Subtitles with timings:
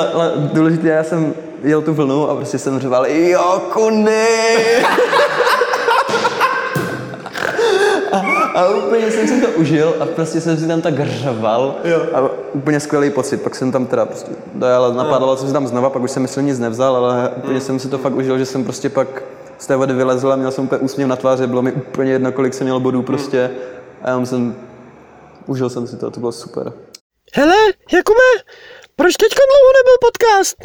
[0.00, 4.26] Ale důležité, já jsem jel tu vlnu a prostě jsem řval, jo, kundy!
[8.12, 8.18] a,
[8.54, 12.00] a úplně jsem si to užil a prostě jsem si tam tak řval Jo.
[12.14, 12.20] a
[12.54, 13.42] úplně skvělý pocit.
[13.42, 16.46] Pak jsem tam teda prostě dojel, napadalo jsem si tam znova, pak už jsem myslím
[16.46, 19.22] nic nevzal, ale úplně jsem si to fakt užil, že jsem prostě pak
[19.58, 22.32] z té vody vylezl a měl jsem úplně úsměv na tváři, bylo mi úplně jedno,
[22.32, 23.50] kolik jsem měl bodů prostě
[24.02, 24.54] a já jsem,
[25.46, 26.72] užil jsem si to, to bylo super.
[27.34, 27.54] Hele,
[27.92, 28.18] Jakube,
[28.96, 30.56] proč teďka dlouho nebyl podcast?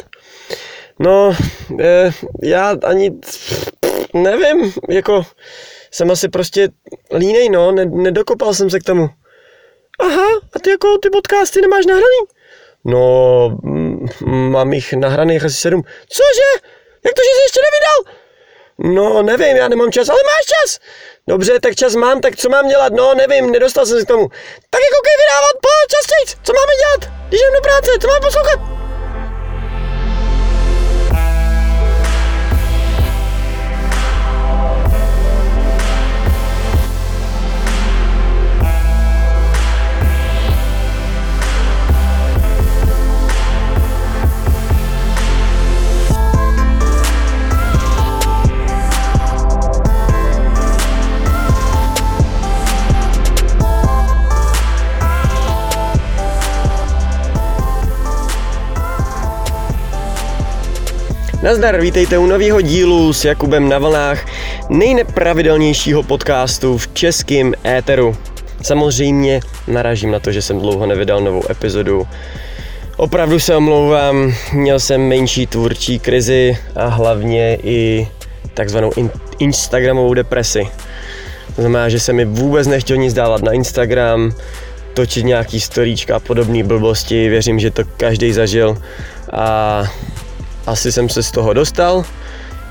[0.98, 1.36] No,
[1.80, 2.10] eh,
[2.42, 3.10] já ani
[4.14, 5.22] nevím, jako
[5.90, 6.68] jsem asi prostě
[7.18, 9.08] línej, no, ne, nedokopal jsem se k tomu.
[10.00, 12.18] Aha, a ty jako ty podcasty nemáš nahraný?
[12.84, 14.06] No, mm,
[14.50, 15.82] mám jich nahraných asi sedm.
[16.08, 16.66] Cože?
[17.04, 18.22] Jak to, že jsi ještě nevydal?
[18.78, 20.78] No, nevím, já nemám čas, ale máš čas.
[21.28, 22.92] Dobře, tak čas mám, tak co mám dělat?
[22.92, 24.28] No, nevím, nedostal jsem se k tomu.
[24.70, 27.28] Tak jako koukej vydávat, po, častějc, co máme dělat?
[27.28, 28.81] Když jdem do práce, co mám poslouchat?
[61.42, 64.26] Nazdar, vítejte u nového dílu s Jakubem na vlnách,
[64.68, 68.16] nejnepravidelnějšího podcastu v českém éteru.
[68.62, 72.06] Samozřejmě naražím na to, že jsem dlouho nevydal novou epizodu.
[72.96, 78.08] Opravdu se omlouvám, měl jsem menší tvůrčí krizi a hlavně i
[78.54, 80.68] takzvanou in- Instagramovou depresi.
[81.56, 84.32] To znamená, že se mi vůbec nechtěl nic dávat na Instagram,
[84.94, 88.78] točit nějaký storíčka a podobné blbosti, věřím, že to každý zažil
[89.32, 89.84] a
[90.66, 92.04] asi jsem se z toho dostal.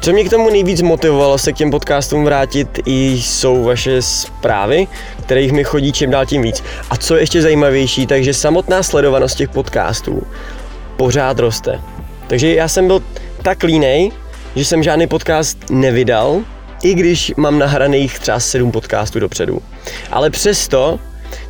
[0.01, 4.87] Co mě k tomu nejvíc motivovalo se k těm podcastům vrátit, i jsou vaše zprávy,
[5.21, 6.63] kterých mi chodí čím dál tím víc.
[6.89, 10.23] A co je ještě zajímavější, takže samotná sledovanost těch podcastů
[10.97, 11.81] pořád roste.
[12.27, 13.03] Takže já jsem byl
[13.41, 14.11] tak línej,
[14.55, 16.39] že jsem žádný podcast nevydal,
[16.83, 19.61] i když mám nahraných třeba sedm podcastů dopředu.
[20.11, 20.99] Ale přesto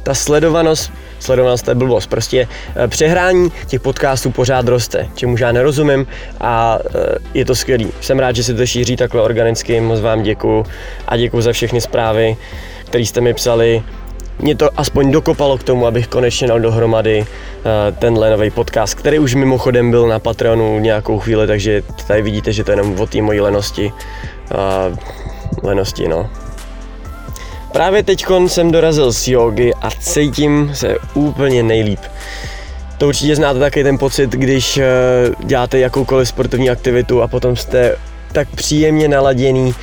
[0.04, 6.08] ta sledovanost, sledovanost je blbost, prostě eh, přehrání těch podcastů pořád roste, čemu já nerozumím
[6.40, 7.88] a eh, je to skvělý.
[8.02, 10.66] Jsem rád, že se to šíří takhle organicky, moc vám děkuju
[11.08, 12.38] a děkuju za všechny zprávy,
[12.86, 13.84] které jste mi psali.
[14.40, 19.20] Mě to aspoň dokopalo k tomu, abych konečně dal dohromady eh, tenhle nový podcast, který
[19.20, 23.08] už mimochodem byl na Patreonu nějakou chvíli, takže tady vidíte, že to je jenom o
[23.08, 23.94] té mojí lenosti.
[25.64, 26.30] Lenosti, no.
[27.72, 32.00] Právě teď jsem dorazil z jogy a cítím se úplně nejlíp.
[32.98, 34.86] To určitě znáte taky ten pocit, když eh,
[35.44, 37.96] děláte jakoukoliv sportovní aktivitu a potom jste
[38.32, 39.76] tak příjemně naladěný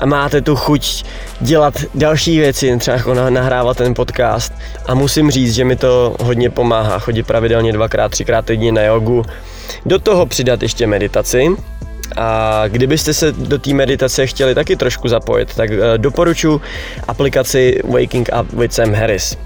[0.00, 1.04] a máte tu chuť
[1.40, 4.52] dělat další věci, třeba jako nahrávat ten podcast.
[4.86, 9.22] A musím říct, že mi to hodně pomáhá chodit pravidelně dvakrát, třikrát týdně na jogu.
[9.86, 11.46] Do toho přidat ještě meditaci,
[12.16, 16.60] a kdybyste se do té meditace chtěli taky trošku zapojit, tak eh, doporučuji
[17.08, 19.36] aplikaci Waking Up with Sam Harris.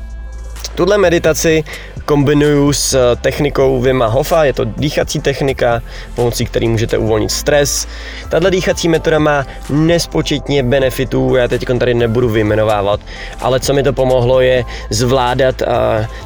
[0.75, 1.65] Tuhle meditaci
[2.05, 5.83] kombinuju s eh, technikou Vima Hofa, je to dýchací technika,
[6.15, 7.89] pomocí který můžete uvolnit stres.
[8.29, 13.01] Tahle dýchací metoda má nespočetně benefitů, já teď tady nebudu vyjmenovávat,
[13.41, 15.69] ale co mi to pomohlo je zvládat uh,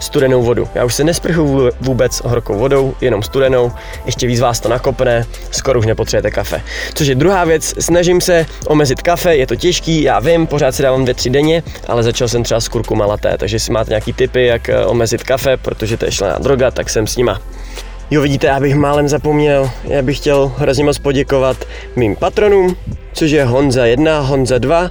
[0.01, 0.69] studenou vodu.
[0.75, 3.73] Já už se nesprchu vůbec horkou vodou, jenom studenou,
[4.07, 6.63] ještě víc vás to nakopne, skoro už nepotřebujete kafe.
[6.95, 10.83] Což je druhá věc, snažím se omezit kafe, je to těžký, já vím, pořád si
[10.83, 14.13] dávám dvě, tři denně, ale začal jsem třeba s kurkuma laté, takže si máte nějaký
[14.13, 17.41] tipy, jak eh, omezit kafe, protože to je šlená droga, tak jsem s nima.
[18.11, 21.57] Jo, vidíte, já bych málem zapomněl, já bych chtěl hrozně moc poděkovat
[21.97, 22.77] mým patronům,
[23.13, 24.91] což je Honza 1, Honza 2,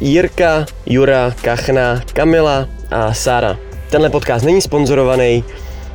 [0.00, 3.58] Jirka, Jura, Kachna, Kamila a Sára.
[3.90, 5.44] Tenhle podcast není sponzorovaný,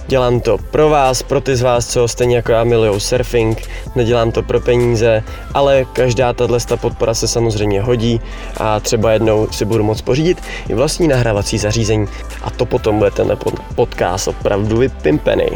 [0.10, 4.32] Dělám to pro vás, pro ty z vás, co stejně jako já milují surfing, nedělám
[4.32, 5.24] to pro peníze,
[5.54, 8.22] ale každá tato podpora se samozřejmě hodí
[8.58, 12.08] a třeba jednou si budu moct pořídit i vlastní nahrávací zařízení
[12.42, 13.38] a to potom bude tenhle
[13.76, 15.48] podcast opravdu vypimpený.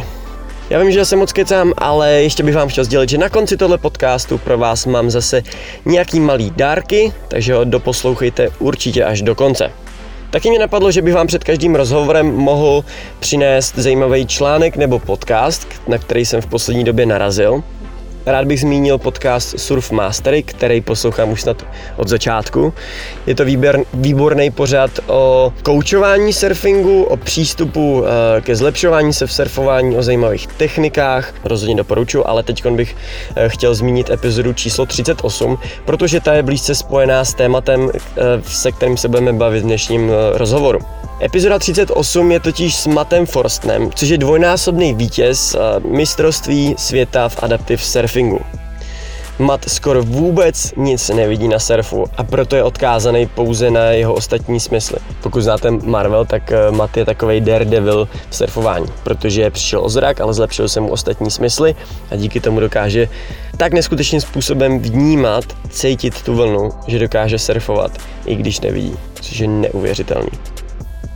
[0.69, 3.57] Já vím, že se moc kecám, ale ještě bych vám chtěl sdělit, že na konci
[3.57, 5.43] tohle podcastu pro vás mám zase
[5.85, 9.71] nějaký malý dárky, takže ho doposlouchejte určitě až do konce.
[10.31, 12.85] Taky mě napadlo, že bych vám před každým rozhovorem mohl
[13.19, 17.63] přinést zajímavý článek nebo podcast, na který jsem v poslední době narazil.
[18.25, 21.65] Rád bych zmínil podcast Surf Mastery, který poslouchám už snad
[21.97, 22.73] od začátku.
[23.25, 29.33] Je to výběr, výborný pořad o koučování surfingu, o přístupu eh, ke zlepšování se v
[29.33, 31.33] surfování, o zajímavých technikách.
[31.43, 32.95] Rozhodně doporučuji, ale teď bych
[33.35, 38.71] eh, chtěl zmínit epizodu číslo 38, protože ta je blízce spojená s tématem, eh, se
[38.71, 40.79] kterým se budeme bavit v dnešním rozhovoru.
[41.23, 45.55] Epizoda 38 je totiž s Matem Forstnem, což je dvojnásobný vítěz
[45.87, 48.39] mistrovství světa v adaptiv surfingu.
[49.39, 54.59] Matt skoro vůbec nic nevidí na surfu a proto je odkázaný pouze na jeho ostatní
[54.59, 54.97] smysly.
[55.23, 60.21] Pokud znáte Marvel, tak eh, Matt je takový daredevil v surfování, protože přišel o zrak,
[60.21, 61.75] ale zlepšil se mu ostatní smysly
[62.11, 63.09] a díky tomu dokáže
[63.57, 67.91] tak neskutečným způsobem vnímat, cítit tu vlnu, že dokáže surfovat,
[68.25, 70.31] i když nevidí, což je neuvěřitelný.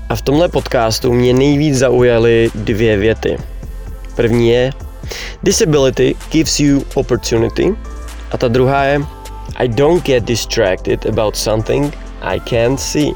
[0.09, 3.37] A v tomhle podcastu mě nejvíc zaujaly dvě věty.
[4.15, 4.71] První je
[5.43, 7.75] Disability gives you opportunity
[8.31, 9.01] a ta druhá je
[9.55, 13.11] I don't get distracted about something I can't see.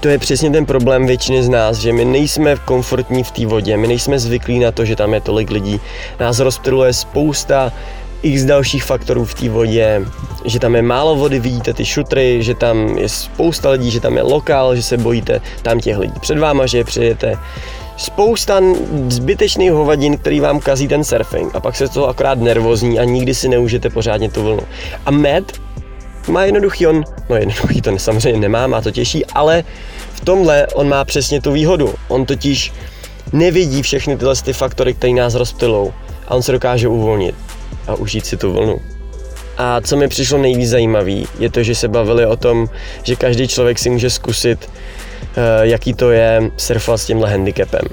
[0.00, 3.76] To je přesně ten problém většiny z nás, že my nejsme komfortní v té vodě,
[3.76, 5.80] my nejsme zvyklí na to, že tam je tolik lidí.
[6.20, 7.72] Nás rozptiluje spousta
[8.22, 10.02] x dalších faktorů v té vodě,
[10.44, 14.16] že tam je málo vody, vidíte ty šutry, že tam je spousta lidí, že tam
[14.16, 17.38] je lokál, že se bojíte tam těch lidí před váma, že je přijedete.
[17.96, 18.60] Spousta
[19.08, 23.34] zbytečných hovadin, který vám kazí ten surfing a pak se to akorát nervózní a nikdy
[23.34, 24.62] si neužijete pořádně tu vlnu.
[25.06, 25.60] A Matt
[26.28, 29.64] má jednoduchý, on, no jednoduchý to samozřejmě nemá, má to těžší, ale
[30.14, 31.94] v tomhle on má přesně tu výhodu.
[32.08, 32.72] On totiž
[33.32, 35.92] nevidí všechny tyhle ty faktory, které nás rozptylou
[36.28, 37.34] a on se dokáže uvolnit
[37.86, 38.80] a užít si tu vlnu.
[39.56, 42.68] A co mi přišlo nejvíc zajímavý, je to, že se bavili o tom,
[43.02, 44.70] že každý člověk si může zkusit,
[45.62, 47.84] jaký to je surfovat s tímhle handicapem.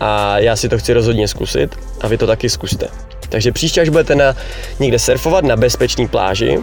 [0.00, 2.88] A já si to chci rozhodně zkusit a vy to taky zkuste.
[3.28, 4.34] Takže příště, až budete na,
[4.80, 6.58] někde surfovat na bezpečné pláži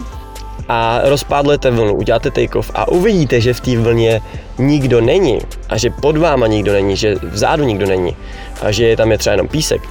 [0.68, 4.20] a rozpádlete vlnu, uděláte take-off a uvidíte, že v té vlně
[4.58, 8.16] nikdo není a že pod váma nikdo není, že vzadu nikdo není
[8.62, 9.82] a že tam je třeba jenom písek,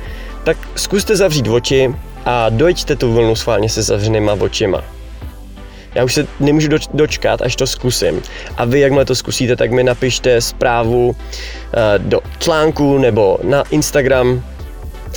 [0.44, 1.96] tak zkuste zavřít oči
[2.26, 4.95] a dojďte tu vlnu schválně se zavřenýma očima.
[5.96, 8.22] Já už se nemůžu dočkat, až to zkusím.
[8.58, 11.16] A vy, jakmile to zkusíte, tak mi napište zprávu uh,
[11.98, 14.44] do článku nebo na Instagram,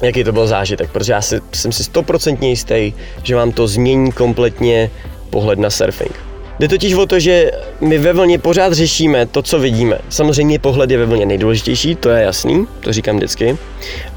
[0.02, 2.92] jaký to byl zážitek, protože já si, jsem si stoprocentně jistý,
[3.22, 4.90] že vám to změní kompletně
[5.30, 6.12] pohled na surfing.
[6.58, 9.98] Jde totiž o to, že my ve vlně pořád řešíme to, co vidíme.
[10.08, 13.56] Samozřejmě pohled je ve vlně nejdůležitější, to je jasný, to říkám vždycky.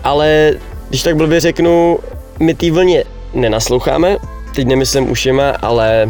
[0.03, 0.53] Ale
[0.89, 1.99] když tak blbě řeknu,
[2.39, 3.03] my té vlně
[3.33, 4.17] nenasloucháme,
[4.55, 6.09] teď nemyslím ušima, ale e,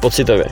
[0.00, 0.44] pocitově.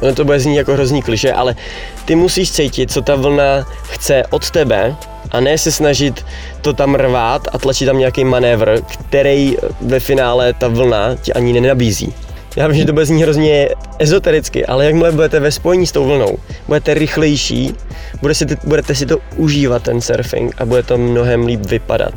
[0.00, 1.56] Ono to bude znít jako hrozný kliše, ale
[2.04, 4.96] ty musíš cítit, co ta vlna chce od tebe
[5.30, 6.26] a ne se snažit
[6.60, 11.60] to tam rvát a tlačit tam nějaký manévr, který ve finále ta vlna ti ani
[11.60, 12.14] nenabízí.
[12.56, 13.68] Já vím, že to bude znít hrozně
[13.98, 17.74] ezotericky, ale jakmile budete ve spojení s tou vlnou, budete rychlejší,
[18.20, 22.14] budete si, budete si to užívat ten surfing a bude to mnohem líp vypadat.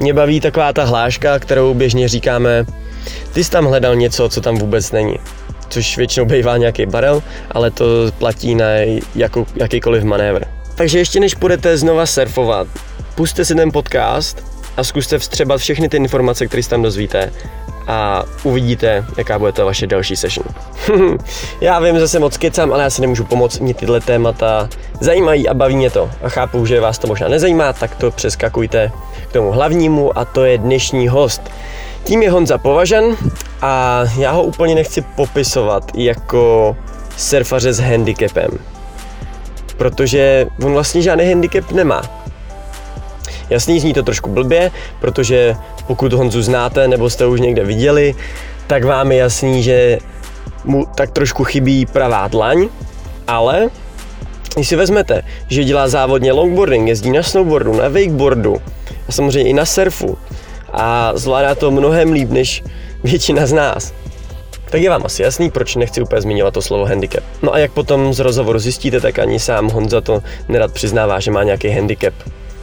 [0.00, 2.66] Mě baví taková ta hláška, kterou běžně říkáme,
[3.32, 5.16] ty jsi tam hledal něco, co tam vůbec není.
[5.68, 7.84] Což většinou bývá nějaký barel, ale to
[8.18, 8.66] platí na
[9.14, 10.44] jakou, jakýkoliv manévr.
[10.74, 12.68] Takže ještě než budete znova surfovat,
[13.14, 14.44] puste si ten podcast
[14.76, 17.32] a zkuste vstřebat všechny ty informace, které tam dozvíte
[17.86, 20.46] a uvidíte, jaká bude to vaše další session.
[21.60, 24.68] já vím, že se moc kecám, ale já si nemůžu pomoct, mě tyhle témata
[25.00, 26.10] zajímají a baví mě to.
[26.22, 28.92] A chápu, že vás to možná nezajímá, tak to přeskakujte
[29.28, 31.42] k tomu hlavnímu a to je dnešní host.
[32.04, 33.04] Tím je Honza Považan
[33.62, 36.76] a já ho úplně nechci popisovat jako
[37.16, 38.50] surfaře s handicapem.
[39.76, 42.02] Protože on vlastně žádný handicap nemá.
[43.50, 48.14] Jasný, zní to trošku blbě, protože pokud Honzu znáte nebo jste už někde viděli,
[48.66, 49.98] tak vám je jasný, že
[50.64, 52.68] mu tak trošku chybí pravá dlaň,
[53.26, 53.70] ale
[54.56, 58.56] když si vezmete, že dělá závodně longboarding, jezdí na snowboardu, na wakeboardu
[59.08, 60.18] a samozřejmě i na surfu
[60.72, 62.64] a zvládá to mnohem líp než
[63.04, 63.92] většina z nás,
[64.70, 67.24] tak je vám asi jasný, proč nechci úplně zmiňovat to slovo handicap.
[67.42, 71.30] No a jak potom z rozhovoru zjistíte, tak ani sám Honza to nerad přiznává, že
[71.30, 72.14] má nějaký handicap.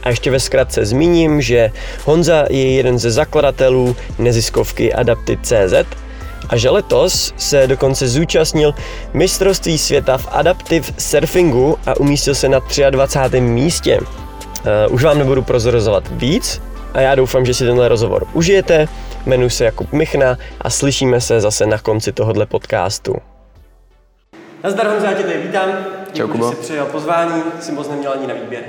[0.02, 1.70] A ještě ve zkratce zmíním, že
[2.04, 6.03] Honza je jeden ze zakladatelů neziskovky Adaptit.cz
[6.48, 8.74] a že letos se dokonce zúčastnil
[9.12, 12.60] mistrovství světa v adaptiv surfingu a umístil se na
[12.90, 13.40] 23.
[13.40, 13.98] místě.
[14.00, 16.62] Uh, už vám nebudu prozorozovat víc
[16.94, 18.88] a já doufám, že si tenhle rozhovor užijete.
[19.26, 23.16] Jmenuji se Jakub Michna a slyšíme se zase na konci tohohle podcastu.
[24.64, 25.68] Nazdar Honza, já tě tady vítám.
[26.12, 26.50] Čau, Kubo.
[26.50, 28.64] Že jsi přijal pozvání, jsi moc neměl ani na výběr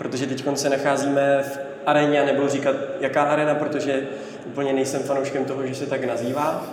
[0.00, 4.02] protože teď se nacházíme v aréně a nebudu říkat, jaká arena, protože
[4.46, 6.66] úplně nejsem fanouškem toho, že se tak nazývá.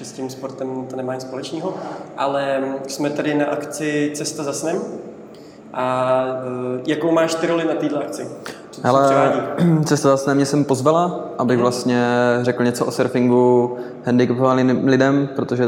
[0.00, 1.74] Že s tím sportem to nemá nic společného.
[2.16, 4.80] Ale jsme tady na akci Cesta za snem.
[5.72, 8.28] A e, jakou máš ty roli na této akci?
[8.70, 9.32] Co Ale
[9.84, 11.62] Cesta za snem mě jsem pozvala, abych hmm.
[11.62, 12.02] vlastně
[12.42, 15.64] řekl něco o surfingu handicapovaným lidem, protože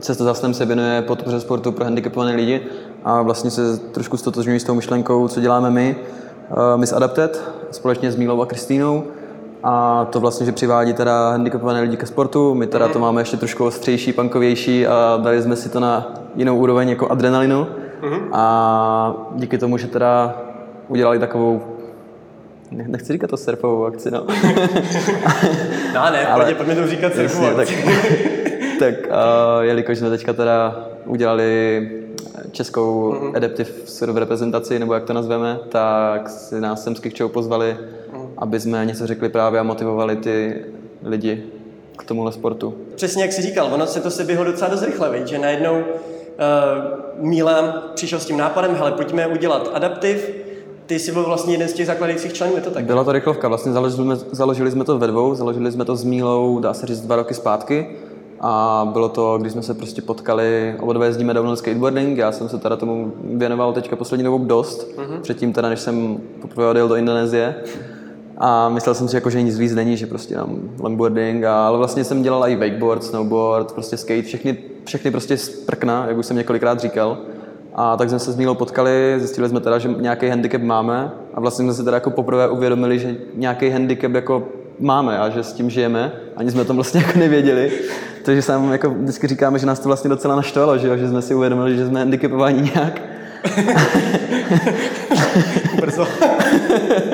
[0.00, 2.66] Cesta za snem se věnuje podpoře sportu pro handicapované lidi
[3.04, 5.96] a vlastně se trošku stotožňuji s tou myšlenkou, co děláme my,
[6.50, 9.04] uh, Miss Adapted, společně s Mílou a Kristýnou.
[9.66, 12.54] A to vlastně, že přivádí teda handicapované lidi ke sportu.
[12.54, 13.00] My teda to mhm.
[13.00, 17.66] máme ještě trošku ostřejší, pankovější a dali jsme si to na jinou úroveň jako adrenalinu.
[18.02, 18.28] Mm-hmm.
[18.32, 20.42] A díky tomu, že teda
[20.88, 21.62] udělali takovou
[22.70, 24.26] nechci říkat to surfovou akci, no.
[25.94, 27.68] no ne, ale, pojďme to říkat surfovou tak,
[28.78, 31.90] tak uh, jelikož jsme teďka teda udělali
[32.52, 33.36] českou mm-hmm.
[33.36, 37.76] Adaptive Surf reprezentaci, nebo jak to nazveme, tak si nás sem s Kikčou pozvali.
[38.44, 40.64] Aby jsme něco řekli právě a motivovali ty
[41.02, 41.42] lidi
[41.96, 42.74] k tomuhle sportu.
[42.94, 45.26] Přesně jak jsi říkal, ono se to se běhlo docela dost rychle, viď?
[45.26, 45.84] že najednou uh,
[47.18, 50.30] Mílan přišel s tím nápadem, hele, pojďme udělat adaptiv,
[50.86, 52.84] ty jsi byl vlastně jeden z těch zakládajících členů, je to tak?
[52.84, 56.04] Byla to rychlovka, vlastně založili jsme, založili jsme to ve dvou, založili jsme to s
[56.04, 57.86] Mílou, dá se říct, dva roky zpátky
[58.40, 62.48] a bylo to, když jsme se prostě potkali, oba dva jezdíme downhill skateboarding, já jsem
[62.48, 65.20] se teda tomu věnoval teďka poslední dobou dost, mm-hmm.
[65.20, 67.54] předtím teda, než jsem poprvé odjel do Indonésie.
[68.38, 71.78] A myslel jsem si, jako, že nic víc není, že prostě mám longboarding, a, ale
[71.78, 76.26] vlastně jsem dělal i wakeboard, snowboard, prostě skate, všechny, všechny prostě z prkna, jak už
[76.26, 77.18] jsem několikrát říkal.
[77.74, 81.40] A tak jsme se s Mílou potkali, zjistili jsme teda, že nějaký handicap máme a
[81.40, 84.48] vlastně jsme si teda jako poprvé uvědomili, že nějaký handicap jako
[84.80, 86.12] máme a že s tím žijeme.
[86.36, 87.72] Ani jsme to vlastně jako nevěděli.
[88.24, 90.96] Takže sám jako vždycky říkáme, že nás to vlastně docela naštvalo, že, jo?
[90.96, 93.00] že jsme si uvědomili, že jsme handicapováni nějak.
[95.80, 96.06] Brzo.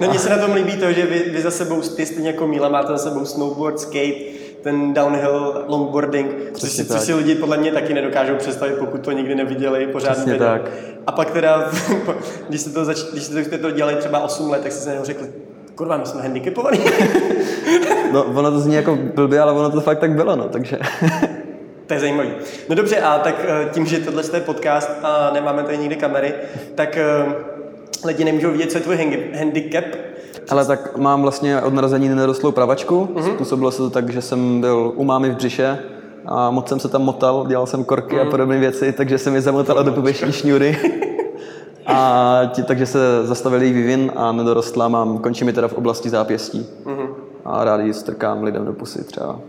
[0.00, 2.46] no mně se na tom líbí to, že vy, vy za sebou, ty stejně jako
[2.46, 4.14] Míla, máte za sebou snowboard, skate,
[4.62, 9.12] ten downhill longboarding, což si, což si lidi podle mě taky nedokážou představit, pokud to
[9.12, 10.48] nikdy neviděli pořádně video.
[10.48, 10.70] Tak.
[11.06, 11.70] A pak teda,
[12.48, 15.26] když jste to, zač, když jste to dělali třeba 8 let, tak jste se řekli,
[15.74, 16.80] kurva, my jsme handicapovaní.
[18.12, 20.78] no, ono to zní jako blbě, ale ono to fakt tak bylo, no, takže...
[21.86, 22.30] To je zajímavý.
[22.68, 26.34] No dobře, a tak eh, tím, že tohle je podcast a nemáme tady nikdy kamery,
[26.74, 27.04] tak eh,
[28.04, 28.96] lidi nemůžou vidět, co je tvůj
[29.38, 29.84] handicap.
[30.48, 33.08] Ale tak mám vlastně od narození nerostlou pravačku.
[33.14, 33.34] Uh-huh.
[33.34, 35.78] Způsobilo se to tak, že jsem byl u mámy v břiše
[36.26, 38.20] a moc jsem se tam motal, dělal jsem korky uh-huh.
[38.20, 38.30] a mhm.
[38.30, 40.78] podobné věci, takže se mi zamotala do pubeční šňůry.
[41.90, 46.10] A ti, takže se zastavili jí vývin a nedorostla, mám, končí mi teda v oblasti
[46.10, 46.66] zápěstí.
[46.84, 47.08] Mm-hmm.
[47.44, 49.40] A rád ji strkám lidem do pusy třeba.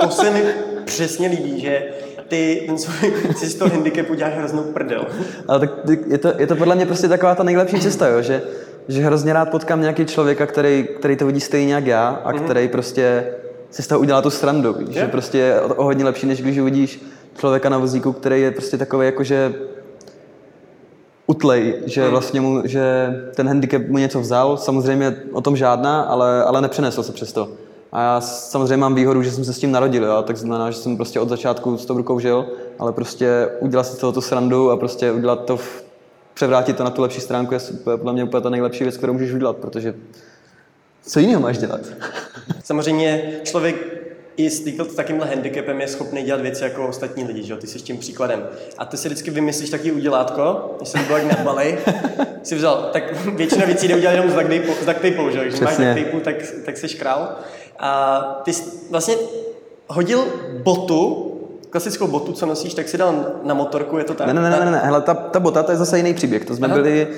[0.00, 0.42] to se mi
[0.84, 1.82] přesně líbí, že
[2.28, 5.06] ty ten svůj, si z toho handicapu děláš hroznou prdel.
[5.48, 5.70] Ale tak
[6.06, 8.42] je to, je to podle mě prostě taková ta nejlepší cesta, jo, že,
[8.88, 12.44] že hrozně rád potkám nějaký člověka, který, který to vidí stejně jak já a mm-hmm.
[12.44, 13.26] který prostě
[13.70, 16.42] si z toho udělá tu srandu, víš, že prostě je o, o hodně lepší, než
[16.42, 17.04] když uvidíš
[17.38, 19.54] člověka na vozíku, který je prostě takový jako, že
[21.26, 22.10] utlej, že hmm.
[22.10, 22.82] vlastně mu, že
[23.34, 27.48] ten handicap mu něco vzal, samozřejmě o tom žádná, ale, ale nepřenesl se přesto.
[27.94, 30.22] A já samozřejmě mám výhodu, že jsem se s tím narodil, jo?
[30.22, 32.46] tak znamená, že jsem prostě od začátku s tou rukou žil,
[32.78, 35.84] ale prostě udělat si toho tu srandu a prostě udělat to, v,
[36.34, 39.32] převrátit to na tu lepší stránku je podle mě úplně ta nejlepší věc, kterou můžeš
[39.32, 39.94] udělat, protože
[41.06, 41.80] co jiného máš dělat?
[42.64, 43.76] Samozřejmě člověk
[44.36, 47.56] i s takýmhle handicapem je schopný dělat věci jako ostatní lidi, že?
[47.56, 48.48] ty jsi s tím příkladem.
[48.78, 51.78] A ty si vždycky vymyslíš taky udělátko, když jsem byl jak na balej,
[52.42, 55.44] si vzal, tak většina věcí jde udělat jenom z duct tape, že?
[55.44, 57.36] Když máš duct tape, tak, tak jsi král.
[57.78, 59.14] A ty jsi vlastně
[59.86, 60.24] hodil
[60.62, 61.30] botu,
[61.70, 64.26] klasickou botu, co nosíš, tak si dal na motorku, je to tak?
[64.26, 64.80] Ne, ne, ne, ne, ne.
[64.84, 66.44] Hele, ta, ta bota, to je zase jiný příběh.
[66.44, 66.76] To jsme Aha.
[66.76, 67.08] byli,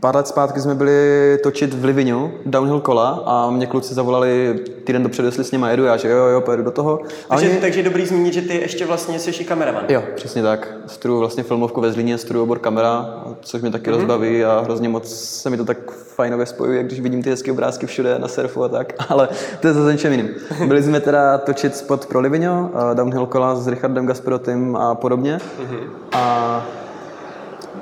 [0.00, 5.02] pár let zpátky jsme byli točit v Livinu downhill kola a mě kluci zavolali týden
[5.02, 7.00] dopředu, jestli s nimi jedu, já že jo, jo, pojedu do toho.
[7.28, 7.60] Takže, oni...
[7.60, 9.84] takže dobrý zmínit, že ty ještě vlastně jsi i kameraman.
[9.88, 10.74] Jo, přesně tak.
[10.86, 13.94] Studuju vlastně filmovku ve Zlíně, studuju obor kamera, což mě taky mm-hmm.
[13.94, 17.86] rozbaví a hrozně moc se mi to tak fajnově spojuje, když vidím ty hezké obrázky
[17.86, 19.28] všude na surfu a tak, ale
[19.60, 20.30] to je zase něčem jiným.
[20.66, 25.38] Byli jsme teda točit spot pro Livino, downhill kola s Richardem Gasperotym a podobně.
[25.38, 25.80] Mm-hmm.
[26.12, 26.66] A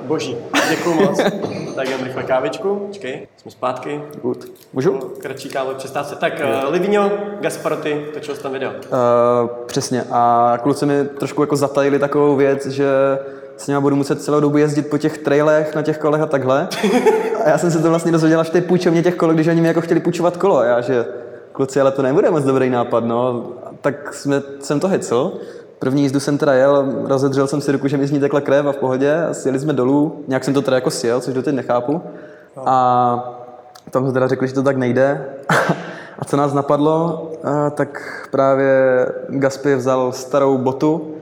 [0.07, 0.37] Boží,
[0.69, 1.17] děkuji moc.
[1.75, 4.01] tak jen rychle kávičku, počkej, jsme zpátky.
[4.21, 4.45] Good.
[4.73, 4.91] Můžu?
[5.21, 6.15] Kratší kávu přestávce.
[6.15, 7.11] Tak uh, Livigno,
[7.41, 8.71] Gasparoty, točil jsi tam video.
[8.71, 12.87] Uh, přesně a kluci mi trošku jako zatajili takovou věc, že
[13.57, 16.67] s nimi budu muset celou dobu jezdit po těch trailech, na těch kolech a takhle.
[17.45, 19.61] A já jsem se to vlastně dozvěděl až v té půjčovně těch kolek, když oni
[19.61, 20.63] mi jako chtěli půjčovat kolo.
[20.63, 21.05] Já, že
[21.51, 23.45] kluci, ale to nebude moc dobrý nápad, no.
[23.81, 25.33] Tak jsme, jsem to hecl.
[25.79, 28.65] První jízdu jsem teda jel, rozedřel jsem si ruku, že mi z ní tekla krev
[28.65, 30.23] a v pohodě a sjeli jsme dolů.
[30.27, 32.01] Nějak jsem to teda jako sjel, což doteď nechápu.
[32.65, 33.37] A
[33.91, 35.25] tam jsme teda řekli, že to tak nejde.
[36.19, 37.31] A co nás napadlo,
[37.71, 41.15] tak právě Gaspy vzal starou botu,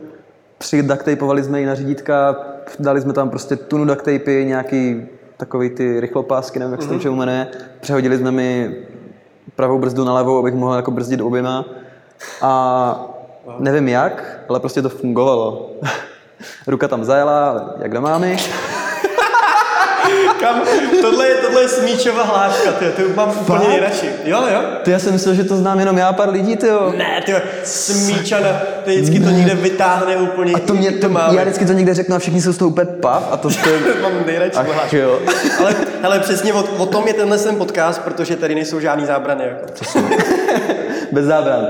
[0.57, 2.35] přidaktapovali jsme ji na řídítka,
[2.79, 5.05] dali jsme tam prostě tunu ducktapy, nějaký
[5.37, 7.15] takový ty rychlopásky, nevím, jak se to mm-hmm.
[7.15, 7.47] jmenuje.
[7.79, 8.75] Přehodili jsme mi
[9.55, 11.65] pravou brzdu na levou, abych mohl jako brzdit oběma.
[12.41, 13.14] A
[13.59, 15.71] nevím jak, ale prostě to fungovalo.
[16.67, 18.37] Ruka tam zajela, jak do mámy.
[20.39, 20.61] Kam?
[21.01, 23.41] Tohle je, tohle je smíčová hláška, ty, to mám Fakt?
[23.41, 24.09] úplně nejradši.
[24.23, 24.61] Jo, jo.
[24.83, 26.93] Ty, já jsem myslel, že to znám jenom já pár lidí, ty jo.
[26.97, 27.33] Ne, ty
[27.63, 28.49] smíčana,
[28.83, 29.25] ty vždycky ne.
[29.25, 30.53] to někde vytáhne úplně.
[30.53, 32.85] A to mě, to, já vždycky to někde řeknu a všichni jsou z toho úplně
[32.85, 33.69] pav a to to
[34.01, 35.19] mám nejradši Ach, jo.
[35.59, 39.43] Ale, ale přesně o, o, tom je tenhle ten podcast, protože tady nejsou žádný zábrany.
[39.43, 39.65] Jako.
[41.11, 41.67] Bez zábran.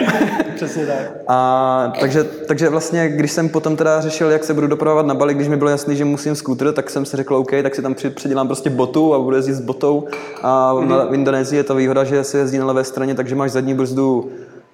[0.55, 1.11] Přesně tak.
[1.27, 5.33] A, takže, takže vlastně, když jsem potom teda řešil, jak se budu dopravovat na Bali,
[5.33, 7.95] když mi bylo jasný, že musím skútr, tak jsem si řekl, OK, tak si tam
[8.15, 10.07] předělám prostě botu a budu jezdit s botou.
[10.41, 11.09] A mm-hmm.
[11.09, 14.31] v Indonésii je to výhoda, že se jezdí na levé straně, takže máš zadní brzdu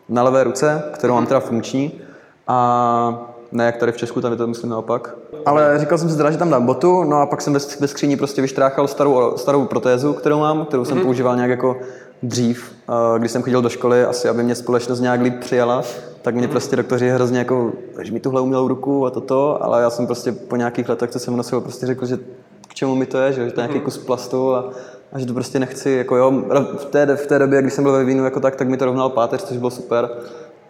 [0.10, 1.28] na levé ruce, kterou mám mhm.
[1.28, 2.02] teda funkční.
[2.48, 5.16] A ne, jak tady v Česku, tam je to myslím naopak.
[5.46, 8.18] Ale říkal jsem si teda, že tam dám botu, no a pak jsem ve, skříni
[8.18, 11.04] prostě vyštráchal starou, starou protézu, kterou mám, kterou jsem mm-hmm.
[11.04, 11.78] používal nějak jako
[12.24, 12.72] dřív,
[13.18, 15.84] když jsem chodil do školy, asi aby mě společnost nějak líp přijala,
[16.22, 19.90] tak mě prostě doktoři hrozně jako, že mi tuhle umělou ruku a toto, ale já
[19.90, 22.20] jsem prostě po nějakých letech, co jsem nosil, prostě řekl, že
[22.68, 23.86] k čemu mi to je, že, že to je nějaký mhm.
[23.86, 24.70] kus plastu a,
[25.14, 26.32] a že to prostě nechci, jako jo,
[26.78, 28.86] v té, v té době, když jsem byl ve vínu jako tak, tak mi to
[28.86, 30.10] rovnal páteř, což bylo super.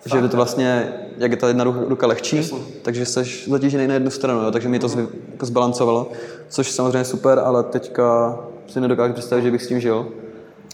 [0.05, 2.57] Že je to vlastně, jak je ta jedna ruka lehčí, Jasně.
[2.81, 6.11] takže jsi zatížený na jednu stranu, jo, takže mi to zvi, jako zbalancovalo,
[6.49, 10.07] což samozřejmě super, ale teďka si nedokážu představit, že bych s tím žil.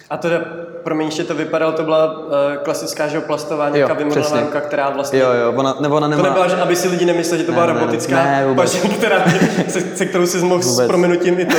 [0.09, 0.41] A teda,
[0.87, 2.31] promiň, že to vypadalo, to byla uh,
[2.63, 3.97] klasická že plastová nějaká
[4.39, 5.19] ruka, která vlastně...
[5.19, 6.21] Jo, jo, ona, nebo ona nemá...
[6.21, 8.79] To nebyla, že, aby si lidi nemysleli, že to ne, byla ne, robotická ne, paže,
[8.79, 9.25] která,
[9.67, 11.55] se, se, kterou si mohl s prominutím i to.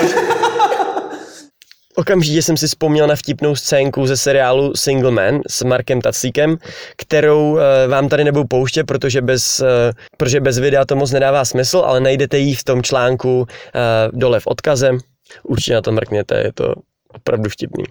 [1.97, 6.57] Okamžitě jsem si vzpomněl na vtipnou scénku ze seriálu Single Man s Markem Tacíkem,
[6.97, 9.67] kterou uh, vám tady nebudu pouštět, protože bez, uh,
[10.17, 13.47] protože bez videa to moc nedává smysl, ale najdete ji v tom článku
[14.13, 14.91] dole v odkaze.
[15.43, 16.75] Určitě na to mrkněte, je to
[17.15, 17.85] opravdu vtipný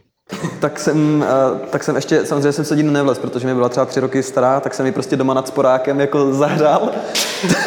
[0.59, 3.99] tak jsem, eh, tak jsem ještě, samozřejmě jsem se nevlez, protože mi byla třeba tři
[3.99, 6.91] roky stará, tak jsem ji prostě doma nad sporákem jako zahřál.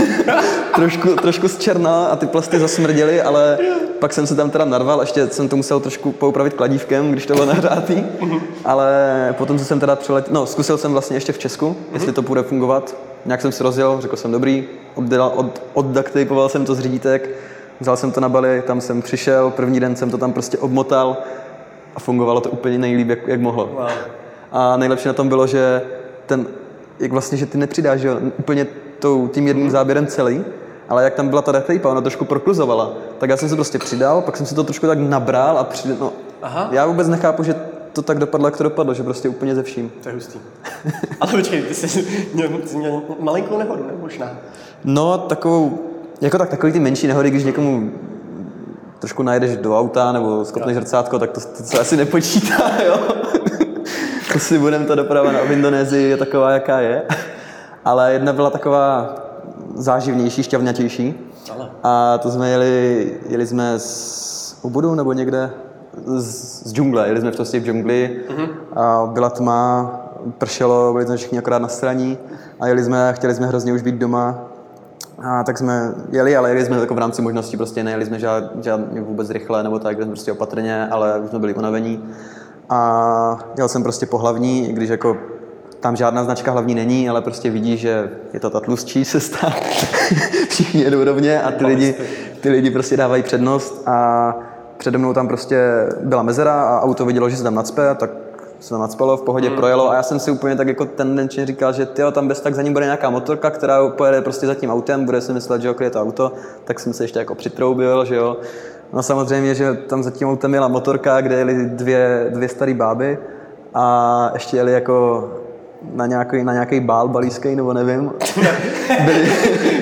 [0.74, 3.58] trošku, trošku z černá a ty plasty zasmrděly, ale
[3.98, 7.34] pak jsem se tam teda narval, ještě jsem to musel trošku poupravit kladívkem, když to
[7.34, 8.04] bylo nahřátý,
[8.64, 12.42] ale potom jsem teda přeletěl, no zkusil jsem vlastně ještě v Česku, jestli to bude
[12.42, 12.96] fungovat.
[13.26, 17.28] Nějak jsem si rozjel, řekl jsem dobrý, oddělal, od, oddaktypoval jsem to z řídítek,
[17.80, 21.16] vzal jsem to na Bali, tam jsem přišel, první den jsem to tam prostě obmotal,
[21.96, 23.66] a fungovalo to úplně nejlíp, jak, jak mohlo.
[23.66, 23.88] Wow.
[24.52, 25.82] A nejlepší na tom bylo, že
[26.26, 26.46] ten,
[26.98, 28.66] jak vlastně, že ty nepřidáš že úplně
[28.98, 29.70] tou, tím jedním mm.
[29.70, 30.44] záběrem celý,
[30.88, 34.22] ale jak tam byla ta retejpa, ona trošku prokluzovala, tak já jsem se prostě přidal,
[34.22, 36.68] pak jsem si to trošku tak nabral a přidal, no, Aha.
[36.72, 37.54] já vůbec nechápu, že
[37.92, 39.92] to tak dopadlo, jak to dopadlo, že prostě úplně ze vším.
[40.02, 40.38] To je hustý.
[41.20, 43.92] Ale počkej, ty jsi měl, jsi měl malinkou nehodu, ne?
[44.00, 44.30] Možná.
[44.84, 45.78] No, takovou,
[46.20, 47.90] jako tak takový ty menší nehody, když někomu
[49.00, 52.98] trošku najdeš do auta nebo skopneš zrcátko, tak to, to se asi nepočítá, jo.
[54.32, 57.02] to si budeme, ta doprava na Indonésii je taková, jaká je.
[57.84, 59.14] Ale jedna byla taková
[59.74, 61.14] záživnější, šťavnatější.
[61.82, 65.50] A to jsme jeli, jeli jsme z Ubudu nebo někde
[66.06, 66.26] z,
[66.68, 68.48] z džungle, jeli jsme v v džungli mm-hmm.
[68.76, 69.90] a byla tma,
[70.38, 72.18] pršelo, byli jsme všichni akorát na straní
[72.60, 74.49] a jeli jsme, chtěli jsme hrozně už být doma
[75.22, 78.44] a tak jsme jeli, ale jeli jsme jako v rámci možností, prostě nejeli jsme žád,
[78.62, 82.04] žádně vůbec rychle nebo tak, jsme prostě opatrně, ale už jsme byli unavení.
[82.68, 85.16] A jel jsem prostě po hlavní, i když jako
[85.80, 89.52] tam žádná značka hlavní není, ale prostě vidí, že je to ta tlustší cesta.
[90.48, 91.94] Všichni jedou rovně a ty lidi,
[92.40, 94.34] ty lidi prostě dávají přednost a
[94.76, 95.58] přede mnou tam prostě
[96.00, 98.10] byla mezera a auto vidělo, že se tam nacpe, tak
[98.60, 99.56] se tam nadspalo, v pohodě mm.
[99.56, 102.54] projelo a já jsem si úplně tak jako tendenčně říkal, že tyjo, tam bez tak
[102.54, 105.74] za ním bude nějaká motorka, která pojede prostě za tím autem, bude si myslet, že
[105.80, 106.32] je to auto,
[106.64, 108.36] tak jsem se ještě jako přitroubil, že jo.
[108.92, 113.18] No samozřejmě, že tam za tím autem jela motorka, kde jeli dvě, dvě staré báby
[113.74, 115.28] a ještě jeli jako
[115.94, 118.12] na nějaký, na nějaký bál balíský, nebo nevím.
[119.04, 119.32] Byli...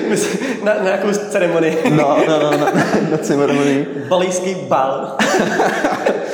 [0.63, 1.77] na, na nějakou ceremonii.
[1.89, 2.71] no, no, no, na,
[3.11, 4.05] na ceremonii.
[4.09, 5.17] Balíský bál.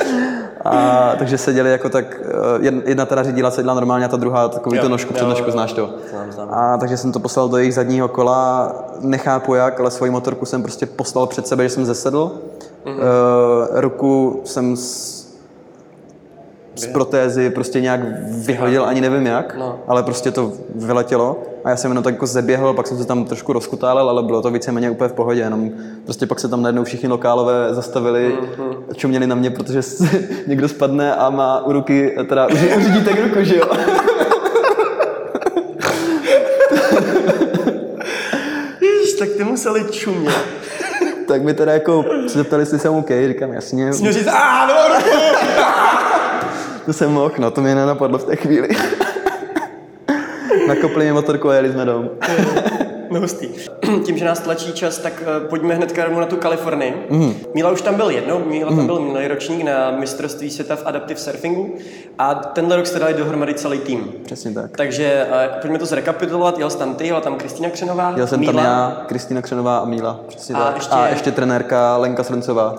[0.66, 2.20] A, takže seděli jako tak,
[2.60, 5.50] eh, jedna teda řídila, sedla normálně a ta druhá takový jo, to nožku před nožku,
[5.50, 5.90] znáš to.
[6.10, 6.48] Znám, znám.
[6.50, 10.62] A takže jsem to poslal do jejich zadního kola, nechápu jak, ale svoji motorku jsem
[10.62, 12.32] prostě poslal před sebe, že jsem zesedl.
[12.84, 12.96] Mm-hmm.
[12.96, 15.25] Uh, ruku jsem s...
[16.76, 18.00] z protézy prostě nějak
[18.46, 19.78] vyhodil, ani nevím jak, No.
[19.88, 21.42] ale prostě to vyletělo.
[21.64, 24.42] A já jsem jenom tak jako zeběhl, pak jsem se tam trošku rozkutálel, ale bylo
[24.42, 25.70] to víceméně úplně v pohodě, jenom
[26.04, 28.74] prostě pak se tam najednou všichni lokálové zastavili, Mhm.
[28.94, 29.80] čuměli na mě, protože
[30.46, 33.66] někdo spadne a má u ruky, teda u, u řídítek ruku, že jo.
[38.80, 40.34] Ježiš, tak ty museli čumět.
[41.28, 44.74] tak mi teda jako se zeptali, jestli jsem OK, říkám jasně, Měl říct, a no,
[46.86, 48.68] to jsem mohl, no to mě nenapadlo v té chvíli.
[50.68, 52.10] Nakopli mi motorku a jeli jsme domů.
[53.10, 53.48] No hustý.
[54.04, 57.06] Tím, že nás tlačí čas, tak eh, pojďme hned rovnou na tu Kalifornii.
[57.10, 57.20] Mhm.
[57.24, 57.34] Mm.
[57.54, 61.20] Míla už tam byl jednou, Míla tam byl minulý ročník na mistrovství světa v adaptive
[61.20, 61.74] surfingu
[62.18, 64.12] a tenhle rok jste dali dohromady celý tým.
[64.24, 64.76] Přesně tak.
[64.76, 66.58] Takže uh, pojďme to zrekapitulovat.
[66.58, 68.52] Jel jsi tam ty, jela tam Kristýna Křenová, Jel jsem Míla.
[68.52, 70.20] tam já, Kristýna Křenová a Míla.
[70.28, 70.76] Přesně A tak.
[70.76, 72.74] ještě- a ještě trenérka Lenka Srncová.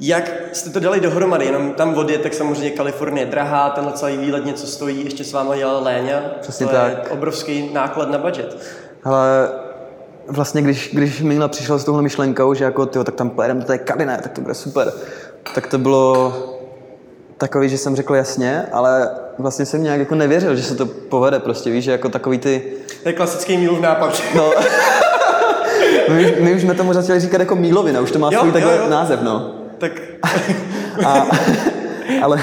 [0.00, 1.44] Jak jste to dali dohromady?
[1.46, 5.32] Jenom tam odjet, tak samozřejmě Kalifornie je drahá, tenhle celý výlet něco stojí, ještě s
[5.32, 6.20] váma dělala Léňa.
[6.40, 6.88] Přesně to tak.
[6.92, 8.56] je obrovský náklad na budget.
[9.04, 9.48] Ale
[10.28, 13.66] vlastně, když, když Míla přišla s touhle myšlenkou, že jako, tyjo, tak tam pojedeme do
[13.66, 14.92] té kabiny, tak to bude super,
[15.54, 16.32] tak to bylo
[17.38, 21.38] takový, že jsem řekl jasně, ale vlastně jsem nějak jako nevěřil, že se to povede
[21.38, 22.62] prostě, víš, že jako takový ty,
[23.02, 24.22] To je klasický Mílův nápad.
[24.34, 24.50] no,
[26.08, 28.48] my, už- my už jsme tomu začali říkat jako Mílovina, už to má Jo, svůj
[28.48, 28.88] jo, takhle jo.
[28.88, 29.54] název, no.
[29.88, 30.02] Tak
[31.04, 31.26] A,
[32.22, 32.42] ale,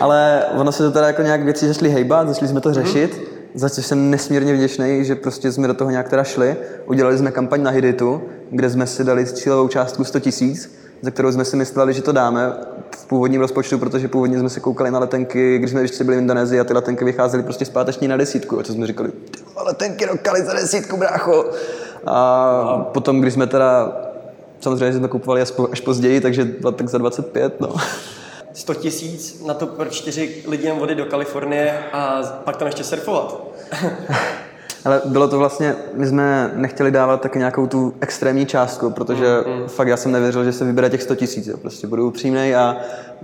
[0.00, 3.20] ale ono se to teda jako nějak věci začaly hejbat, začali jsme to řešit,
[3.54, 6.56] za což jsem nesmírně vděčný, že prostě jsme do toho nějak teda šli.
[6.86, 11.32] Udělali jsme kampaň na Hiditu, kde jsme si dali cílovou částku 100 tisíc, za kterou
[11.32, 12.52] jsme si mysleli, že to dáme
[12.96, 16.20] v původním rozpočtu, protože původně jsme se koukali na letenky, když jsme ještě byli v
[16.20, 19.12] Indonésii a ty letenky vycházely prostě zpáteční na desítku, a co jsme říkali,
[19.64, 21.44] letenky do Kali za desítku, brácho.
[22.06, 23.92] A potom, když jsme teda,
[24.62, 26.44] samozřejmě jsme kupovali až, po, až později, takže
[26.76, 27.74] tak za 25, no.
[28.52, 33.44] 100 tisíc na to pro čtyři lidi vody do Kalifornie a pak tam ještě surfovat.
[34.84, 39.68] Ale bylo to vlastně, my jsme nechtěli dávat taky nějakou tu extrémní částku, protože mm,
[39.68, 42.76] fakt já jsem nevěřil, že se vybere těch 100 tisíc, prostě budu upřímný a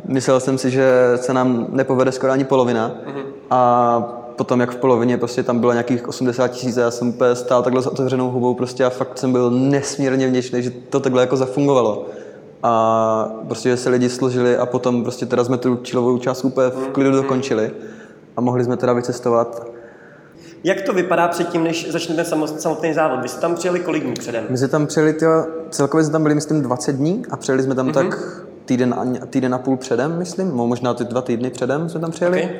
[0.04, 3.22] myslel jsem si, že se nám nepovede skoro ani polovina mm.
[3.50, 7.62] a potom jak v polovině prostě tam bylo nějakých 80 tisíc a já jsem stál
[7.62, 11.36] takhle s otevřenou hubou prostě a fakt jsem byl nesmírně vděčný, že to takhle jako
[11.36, 12.06] zafungovalo.
[12.62, 16.68] A prostě že se lidi složili a potom prostě teda jsme tu čilovou částku úplně
[16.68, 17.70] v klidu dokončili
[18.36, 19.66] a mohli jsme teda vycestovat
[20.64, 23.22] Jak to vypadá předtím, než začne ten samo- samotný závod?
[23.22, 24.44] Vy jste tam přijeli kolik dní předem?
[24.50, 27.74] My jsme tam přijeli, tyjo, celkově jsme tam byli, myslím, 20 dní a přijeli jsme
[27.74, 28.10] tam mm-hmm.
[28.10, 32.00] tak týden a, týden a půl předem, myslím, no, možná ty dva týdny předem jsme
[32.00, 32.42] tam přijeli.
[32.44, 32.50] Ok.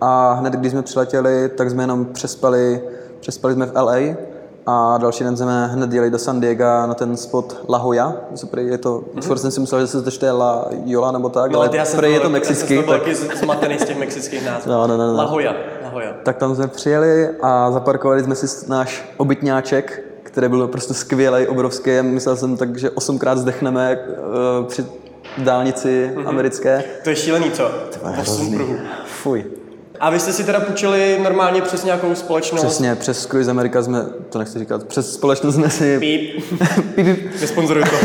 [0.00, 2.82] A hned, když jsme přiletěli, tak jsme jenom přespali,
[3.20, 3.96] přespali jsme v LA
[4.66, 8.16] a další den jsme hned jeli do San Diego na ten spot La Jolla.
[8.34, 9.20] Super, je to, mm-hmm.
[9.20, 11.84] skoro jsem si myslel, že se to čte La Jolla nebo tak, No, ale já
[11.84, 14.70] jsem je to Já jsem mexický, z toho tak, zmatený z těch mexických názvů.
[14.70, 15.16] No, no, no, no.
[15.16, 15.54] La Jolla.
[15.94, 16.16] La Jolla.
[16.22, 21.90] tak tam jsme přijeli a zaparkovali jsme si náš obytňáček, který byl prostě skvělý, obrovský.
[22.02, 23.98] Myslel jsem tak, že osmkrát zdechneme
[24.60, 24.84] uh, při
[25.38, 26.28] dálnici mm-hmm.
[26.28, 26.84] americké.
[27.04, 27.70] To je šílený, co?
[28.00, 28.76] To je Osm pruhů.
[29.06, 29.44] Fuj.
[30.00, 32.64] A vy jste si teda půjčili normálně přes nějakou společnost?
[32.64, 35.98] Přesně, přes Cruise America jsme, to nechci říkat, přes společnost jsme si...
[35.98, 36.44] Píp.
[36.94, 37.34] Píp,
[37.90, 37.96] to.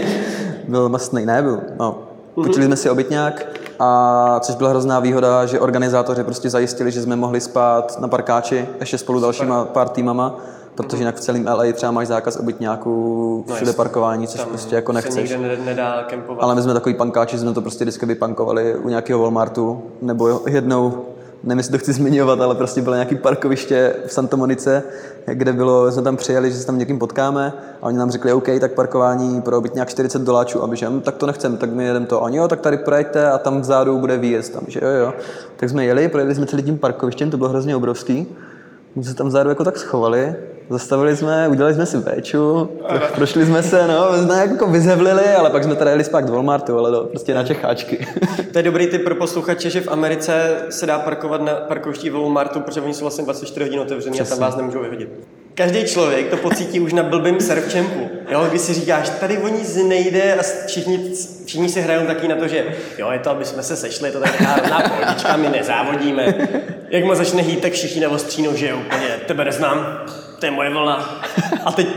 [0.68, 2.08] Byl mastný, ne, byl, no.
[2.34, 3.46] Půjčili jsme si obytňák,
[3.84, 8.68] a což byla hrozná výhoda, že organizátoři prostě zajistili, že jsme mohli spát na parkáči
[8.80, 10.36] ještě spolu dalšíma pár týmama,
[10.74, 13.76] protože jinak v celém LA třeba máš zákaz obytňáků, všude jasně.
[13.76, 15.30] parkování, což prostě jako Se nechceš.
[15.30, 16.42] nikde ne- nedá kempovat.
[16.42, 21.04] Ale my jsme takový pankáči, jsme to prostě vždycky vypankovali u nějakého Walmartu, nebo jednou,
[21.44, 24.82] nevím, jestli to chci zmiňovat, ale prostě bylo nějaké parkoviště v Santa Monice,
[25.26, 27.52] kde bylo, jsme tam přijeli, že se tam někým potkáme
[27.82, 31.00] a oni nám řekli, OK, tak parkování pro nějak 40 doláčů a my že, "Hm,
[31.00, 32.18] tak to nechcem, tak my jedeme to.
[32.18, 34.62] A oni, jo, tak tady projďte a tam vzadu bude výjezd.
[34.66, 35.14] My, že jo, jo.
[35.56, 38.26] Tak jsme jeli, projeli jsme celý tím parkovištěm, to bylo hrozně obrovský.
[38.96, 40.34] My se tam vzadu jako tak schovali,
[40.70, 42.70] zastavili jsme, udělali jsme si véču,
[43.14, 46.78] prošli jsme se, no, jsme jako vyzevlili, ale pak jsme teda jeli zpátky do Walmartu,
[46.78, 48.06] ale do, prostě na Čecháčky.
[48.52, 52.60] To je dobrý tip pro posluchače, že v Americe se dá parkovat na parkovišti Walmartu,
[52.60, 55.08] protože oni jsou vlastně 24 hodin otevřený a tam vás nemůžou vyhodit.
[55.54, 58.10] Každý člověk to pocítí už na blbým surf campu.
[58.30, 61.12] Jo, když si říkáš, tady o nic nejde a všichni,
[61.44, 62.64] všichni si hrajou taky na to, že
[62.98, 66.34] jo, je to, aby jsme se sešli, je to taková rovná pohodička, my nezávodíme.
[66.88, 70.04] Jak mu začne hýt, tak všichni neostřínou, že jo, úplně, tebe neznám,
[70.42, 71.22] to je moje vlna.
[71.64, 71.88] A teď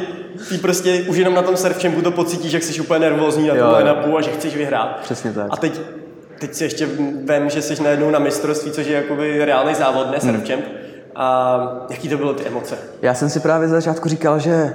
[0.49, 3.55] ty prostě už jenom na tom surf campu to pocítíš, jak jsi úplně nervózní na
[3.55, 3.77] Jo, tom jo.
[3.77, 4.99] line-upu a že chceš vyhrát.
[5.03, 5.47] Přesně tak.
[5.49, 5.81] A teď,
[6.39, 6.87] teď si ještě
[7.23, 10.65] vem, že jsi najednou na mistrovství, což je jakoby reálný závod, ne surf camp.
[11.15, 11.57] A
[11.89, 12.77] jaký to bylo ty emoce?
[13.01, 14.73] Já jsem si právě za začátku říkal, že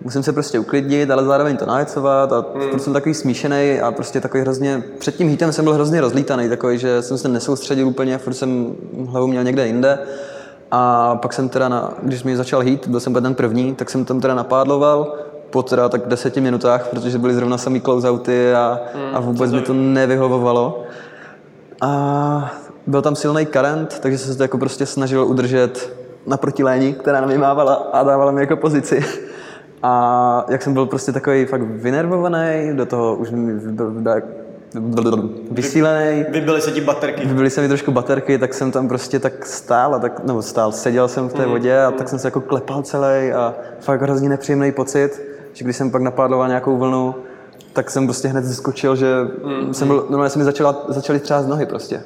[0.00, 2.78] musím se prostě uklidnit, ale zároveň to nahecovat a mm.
[2.78, 6.78] jsem takový smíšený a prostě takový hrozně, před tím hitem jsem byl hrozně rozlítaný, takový,
[6.78, 8.76] že jsem se nesoustředil úplně, furt jsem
[9.08, 9.98] hlavu měl někde jinde.
[10.76, 14.04] A pak jsem teda, na, když mi začal hít, byl jsem ten první, tak jsem
[14.04, 15.14] tam teda napádloval
[15.50, 19.60] po teda tak deseti minutách, protože byly zrovna samý closeouty a, mm, a vůbec mi
[19.60, 20.82] to nevyhovovalo.
[21.80, 22.52] A
[22.86, 27.20] byl tam silný current, takže jsem se to jako prostě snažil udržet naproti léni, která
[27.20, 29.04] na mě mávala a dávala mi jako pozici.
[29.86, 33.52] A jak jsem byl prostě takový fakt vynervovaný, do toho už mi
[35.50, 36.24] vysílený.
[36.28, 37.26] Vybily se ti baterky.
[37.26, 40.72] Vybily se mi trošku baterky, tak jsem tam prostě tak stál, a tak, nebo stál,
[40.72, 41.52] seděl jsem v té mm.
[41.52, 45.76] vodě a tak jsem se jako klepal celý a fakt hrozně nepříjemný pocit, že když
[45.76, 47.14] jsem pak napádloval nějakou vlnu,
[47.72, 49.74] tak jsem prostě hned zeskočil, že mm.
[49.74, 52.02] jsem byl, normálně se mi začala, začaly třást nohy prostě.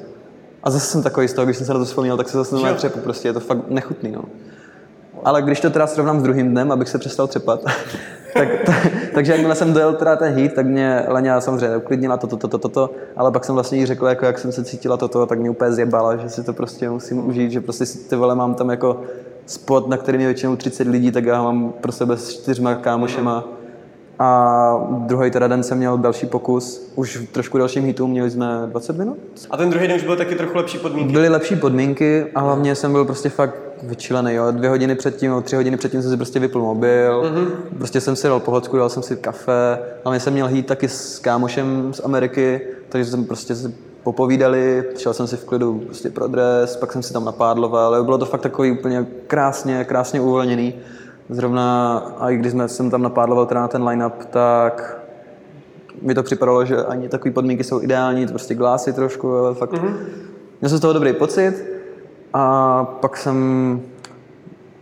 [0.63, 2.55] A zase jsem takový z toho, když jsem se na to vzpomněl, tak se zase
[2.55, 4.23] normálně třepu, prostě je to fakt nechutný, no.
[5.23, 7.63] Ale když to teda srovnám s druhým dnem, abych se přestal třepat,
[8.33, 8.73] tak, ta,
[9.13, 12.87] takže jakmile jsem dojel teda ten hit, tak mě Leňa samozřejmě uklidnila toto, toto, toto,
[12.87, 15.49] to, ale pak jsem vlastně jí řekl, jako jak jsem se cítila toto, tak mě
[15.49, 19.01] úplně zjebala, že si to prostě musím užít, že prostě ty vole mám tam jako
[19.45, 23.58] spot, na kterým je většinou 30 lidí, tak já mám pro sebe s čtyřma kámošema.
[24.19, 28.47] A druhý teda den jsem měl další pokus, už v trošku dalším hitu, měli jsme
[28.65, 29.17] 20 minut.
[29.49, 31.13] A ten druhý den už byl taky trochu lepší podmínky?
[31.13, 34.51] Byly lepší podmínky a hlavně jsem byl prostě fakt vyčilený, jo.
[34.51, 37.47] Dvě hodiny předtím, tři hodiny předtím jsem si prostě vypl mobil, mm-hmm.
[37.77, 41.19] prostě jsem si dal pohodku, dal jsem si kafe, hlavně jsem měl hít taky s
[41.19, 43.55] kámošem z Ameriky, takže jsem prostě
[44.03, 48.03] popovídali, šel jsem si v klidu prostě pro dres, pak jsem si tam napádloval, ale
[48.03, 50.73] bylo to fakt takový úplně krásně, krásně uvolněný.
[51.29, 54.99] Zrovna, a i když jsme, jsem tam napádloval teda na ten line-up, tak
[56.01, 59.71] mi to připadalo, že ani takové podmínky jsou ideální, to prostě glásy trošku, ale fakt
[59.71, 59.95] mm-hmm.
[60.61, 61.79] měl jsem z toho dobrý pocit.
[62.33, 63.81] A pak jsem,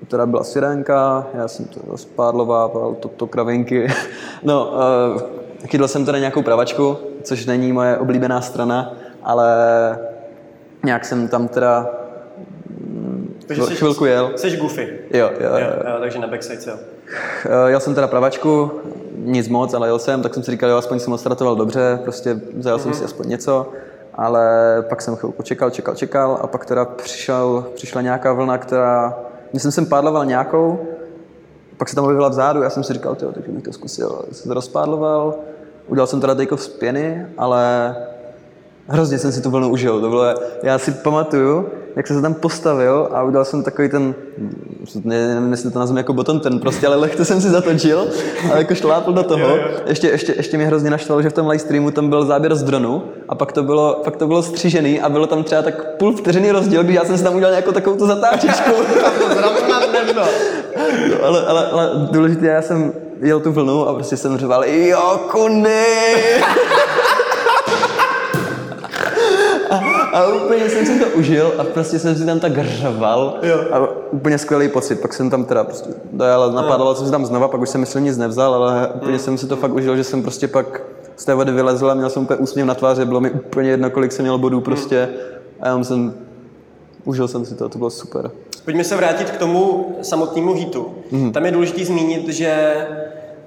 [0.08, 3.88] teda byla sirénka, já jsem to spádlovával, to, to kravinky.
[4.44, 5.22] No, uh,
[5.68, 9.50] chytl jsem teda nějakou pravačku, což není moje oblíbená strana, ale
[10.84, 11.90] nějak jsem tam teda
[13.48, 14.32] takže jsi, chvilku jel.
[14.36, 15.00] Jsi goofy.
[15.14, 15.58] Jo, jo, jo.
[15.58, 16.80] jo, jo takže na backside jel.
[17.46, 18.72] Eh, jel jsem teda pravačku,
[19.16, 22.42] nic moc, ale jel jsem, tak jsem si říkal, jo, aspoň jsem odstartoval dobře, prostě
[22.54, 22.82] vzal mm-hmm.
[22.82, 23.06] jsem si mhm.
[23.06, 23.72] aspoň něco,
[24.14, 24.46] ale
[24.90, 29.20] pak jsem chvilku čekal, čekal, čekal a pak teda přišel, přišla nějaká vlna, která,
[29.54, 30.80] myslím, jsem pádloval nějakou,
[31.78, 34.50] pak se tam objevila vzadu, já jsem si říkal, tyjo, takže bych to zkusil, jsem
[34.50, 35.36] to rozpádloval,
[35.88, 37.96] udělal jsem teda take z pěny, ale
[38.88, 40.26] hrozně jsem si tu vlnu užil, to bylo,
[40.64, 44.16] já si pamatuju, jak jsem se tam postavil a udělal jsem takový ten,
[45.04, 48.08] nevím, jestli to nazveme jako bottom ten prostě, ale lehce jsem si zatočil
[48.54, 49.58] a jako šlápl do toho.
[49.86, 52.64] Ještě, ještě, ještě mě hrozně naštvalo, že v tom live streamu tam byl záběr z
[52.64, 56.14] dronu a pak to bylo, pak to bylo střížený a bylo tam třeba tak půl
[56.14, 58.72] vteřiny rozdíl, když já jsem si tam udělal nějakou takovou tu zatáčičku.
[60.16, 60.24] no,
[61.24, 65.86] ale, ale, ale důležité, já jsem jel tu vlnu a prostě jsem řval, jo, kuny!
[70.14, 73.40] a úplně jsem si to užil a prostě jsem si tam tak řval
[73.72, 75.02] a úplně skvělý pocit.
[75.02, 78.04] Pak jsem tam teda prostě dojel, napádal jsem si tam znova, pak už jsem myslím
[78.04, 79.20] nic nevzal, ale úplně hmm.
[79.20, 80.82] jsem si to fakt užil, že jsem prostě pak
[81.16, 83.90] z té vody vylezl a měl jsem úplně úsměv na tváři, bylo mi úplně jedno,
[83.90, 85.10] kolik jsem měl bodů prostě
[85.60, 86.14] a já jsem,
[87.06, 88.32] užil jsem si to, to bylo super.
[88.66, 90.88] Pojďme se vrátit k tomu samotnému hitu.
[91.12, 91.32] Mm.
[91.32, 92.76] Tam je důležité zmínit, že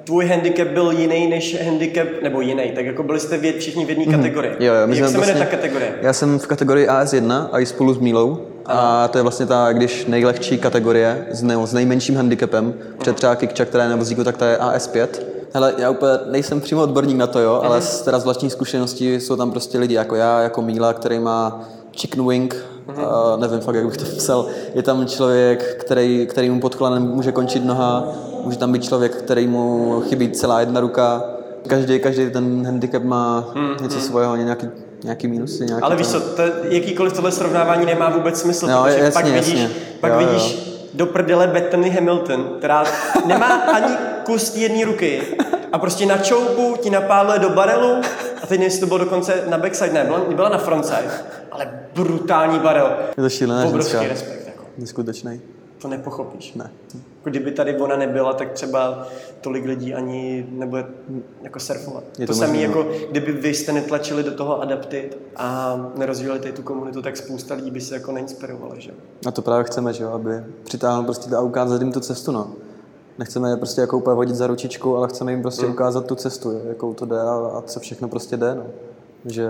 [0.04, 3.88] tvůj handicap byl jiný než handicap, nebo jiný, tak jako byli jste věd, všichni v
[3.88, 4.16] jedné mm-hmm.
[4.16, 4.52] kategorii.
[4.60, 5.94] Jo, jo, Jak se vlastně, ta kategorie?
[6.02, 8.38] Já jsem v kategorii AS1 a i spolu s Mílou.
[8.66, 13.36] A to je vlastně ta, když nejlehčí kategorie s, ne, s nejmenším handicapem, před třeba
[13.36, 15.08] Kikča, která je na vozíku, tak ta je AS5.
[15.52, 17.66] Hele, já úplně nejsem přímo odborník na to, jo, mm-hmm.
[17.66, 17.86] ale mhm.
[17.86, 21.68] z, teda z vlastní zkušenosti jsou tam prostě lidi jako já, jako Míla, který má
[21.96, 22.56] chicken wing,
[22.88, 23.34] mm-hmm.
[23.34, 24.46] uh, nevím fakt, jak bych to psal.
[24.74, 28.08] Je tam člověk, který, který mu pod kolanem může končit noha,
[28.44, 31.24] může tam být člověk, který mu chybí celá jedna ruka.
[31.66, 34.02] Každý, každý ten handicap má mm, něco mm.
[34.02, 34.68] svého, nějaký,
[35.04, 35.64] nějaký minusy.
[35.66, 39.24] Nějaký Ale víš co, to, jakýkoliv tohle srovnávání nemá vůbec smysl, no, protože jasně, pak
[39.24, 39.70] vidíš, jasně.
[40.00, 40.72] Pak jo, vidíš jo.
[40.94, 42.84] do prdele Bethany Hamilton, která
[43.26, 45.22] nemá ani kus jedné ruky
[45.72, 47.94] a prostě na čoupu ti napáluje do barelu
[48.42, 51.10] a teď nevím, to bylo dokonce na backside, ne, byla, byla na frontside,
[51.50, 52.96] ale brutální barel.
[53.16, 54.08] Je to šílené Obrovský ženská.
[54.08, 54.46] respekt.
[54.46, 54.64] Jako.
[54.78, 55.40] Neskutečný.
[55.80, 56.54] To nepochopíš.
[56.54, 56.70] Ne.
[56.94, 59.06] Jako kdyby tady ona nebyla, tak třeba
[59.40, 60.86] tolik lidí ani nebude
[61.42, 62.04] jako surfovat.
[62.18, 62.60] Je to to samé, no.
[62.60, 67.54] jako kdyby vy jste netlačili do toho adaptit a nerozvíjeli tady tu komunitu, tak spousta
[67.54, 68.90] lidí by se jako neinspirovalo, že?
[69.26, 70.30] A to právě chceme, že jo, aby
[70.64, 72.52] přitáhl prostě a ukázat jim tu cestu, no.
[73.18, 75.72] Nechceme je prostě jako úplně vodit za ručičku, ale chceme jim prostě mm.
[75.72, 78.66] ukázat tu cestu, jakou to jde a, a co všechno prostě jde, no.
[79.24, 79.48] Že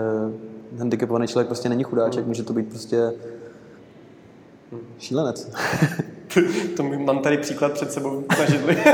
[0.77, 2.27] handicapovaný člověk prostě není chudáček, mm.
[2.27, 3.13] může to být prostě
[4.99, 5.51] šílenec.
[6.77, 8.77] to mám tady příklad před sebou na židli.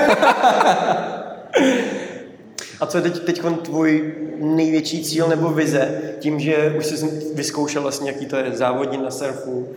[2.79, 7.81] A co je teď, teď tvůj největší cíl nebo vize, tím, že už jsi vyzkoušel
[7.81, 9.67] vlastně, jaký to je závodní na surfu?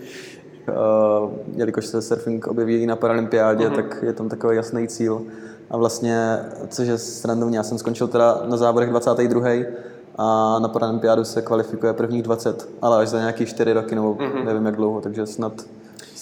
[0.69, 3.75] Uh, jelikož se surfing objeví na paralympiádě, uh-huh.
[3.75, 5.23] tak je tam takový jasný cíl.
[5.71, 9.51] A vlastně, což je srandovně, já jsem skončil teda na závodech 22.
[10.17, 14.45] a na paralympiádu se kvalifikuje prvních 20, ale až za nějaký 4 roky, nebo uh-huh.
[14.45, 15.53] nevím jak dlouho, takže snad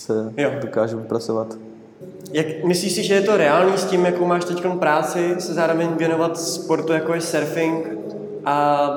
[0.09, 0.51] se jo.
[0.61, 1.55] dokážu pracovat.
[2.33, 5.88] Jak myslíš si, že je to reálný s tím, jakou máš teď práci, se zároveň
[5.97, 7.99] věnovat sportu, jako je surfing
[8.44, 8.88] a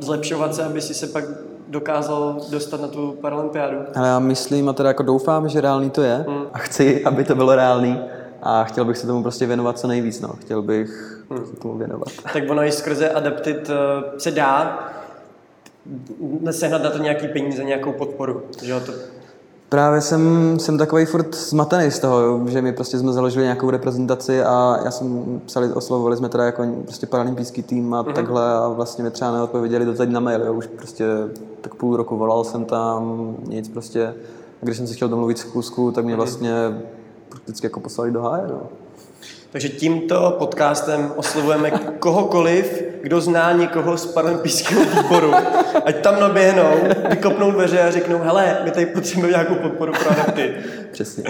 [0.00, 1.24] zlepšovat se, aby si se pak
[1.68, 3.76] dokázal dostat na tu paralympiádu?
[3.94, 6.44] Ale já myslím a teda jako doufám, že reálný to je hmm.
[6.52, 8.00] a chci, aby to bylo reálný
[8.42, 10.28] a chtěl bych se tomu prostě věnovat co nejvíc, no.
[10.28, 11.46] Chtěl bych hmm.
[11.46, 12.08] se tomu věnovat.
[12.32, 13.74] Tak ono i skrze Adapted uh,
[14.18, 14.78] se dá
[16.50, 18.92] sehnat na to nějaký peníze, nějakou podporu, že to
[19.72, 24.42] Právě jsem, jsem takový furt zmatený z toho, že my prostě jsme založili nějakou reprezentaci
[24.42, 28.12] a já jsem psali, oslovovali jsme teda jako prostě paralympijský tým a mm-hmm.
[28.12, 30.54] takhle a vlastně mi třeba neodpověděli do teď na mail, jo.
[30.54, 31.06] už prostě
[31.60, 34.06] tak půl roku volal jsem tam, nic prostě.
[34.62, 36.18] A když jsem se chtěl domluvit s Kusku, tak mě mhm.
[36.18, 36.54] vlastně
[37.28, 38.60] prakticky jako poslali do háje, no.
[39.52, 45.34] Takže tímto podcastem oslovujeme kohokoliv, kdo zná někoho z paralympijského výboru.
[45.84, 46.74] Ať tam naběhnou,
[47.10, 50.54] vykopnou dveře a řeknou, hele, my tady potřebujeme nějakou podporu pro adapty.
[50.92, 51.24] Přesně.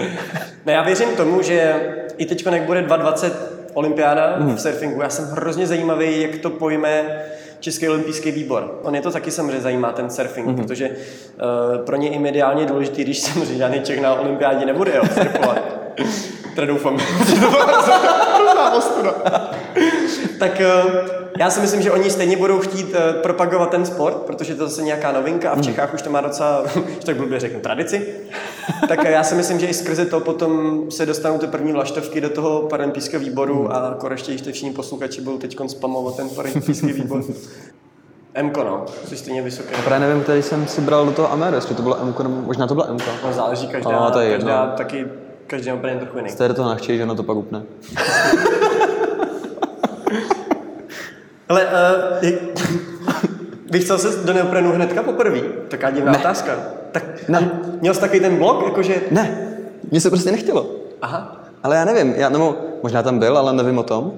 [0.65, 1.75] No já věřím tomu, že
[2.17, 4.55] i teď, jak bude 2020 olympiáda mm.
[4.55, 7.23] v surfingu, já jsem hrozně zajímavý, jak to pojme
[7.59, 8.79] Český olympijský výbor.
[8.83, 10.55] On je to taky samozřejmě zajímá, ten surfing, mm.
[10.55, 15.03] protože uh, pro ně i mediálně důležitý, když samozřejmě žádný Čech na olympiádě nebude jo,
[15.13, 15.79] surfovat.
[16.55, 18.81] Teda doufám, že to byla
[20.39, 20.83] Tak eh,
[21.39, 24.69] já si myslím, že oni stejně budou chtít eh, propagovat ten sport, protože to je
[24.69, 25.63] zase nějaká novinka a v hmm.
[25.63, 26.63] Čechách už to má docela,
[26.99, 28.07] že tak blbě řeknu, tradici.
[28.87, 32.29] Tak já si myslím, že i skrze to potom se dostanou ty první vlaštovky do
[32.29, 33.71] toho paralympijského výboru hmm.
[33.71, 37.23] a ještě ještě všichni posluchači budou teď spamovat ten paralympijský výbor.
[38.41, 39.75] Mko, no, jsi stejně vysoké.
[39.85, 42.67] Právě nevím, který jsem si bral do toho Amer, jestli to bylo Mko, nebo možná
[42.67, 43.11] to bylo Mko.
[43.25, 44.77] No, záleží, každá, a, to je každá jedno.
[44.77, 45.05] taky
[45.47, 46.29] Každý má úplně trochu jiný.
[46.29, 47.63] Jste do toho nachčej, že ono to pak upne.
[51.49, 52.29] Ale uh,
[53.71, 55.41] bych chtěl se do neoprenu hnedka poprvé?
[55.67, 56.17] Taká divná ne.
[56.17, 56.55] otázka.
[56.91, 57.61] Tak ne.
[57.81, 59.01] měl jsi takový ten blok, jakože...
[59.11, 59.57] Ne,
[59.91, 60.71] mně se prostě nechtělo.
[61.01, 61.45] Aha.
[61.63, 64.13] Ale já nevím, já, nebo možná tam byl, ale nevím o tom.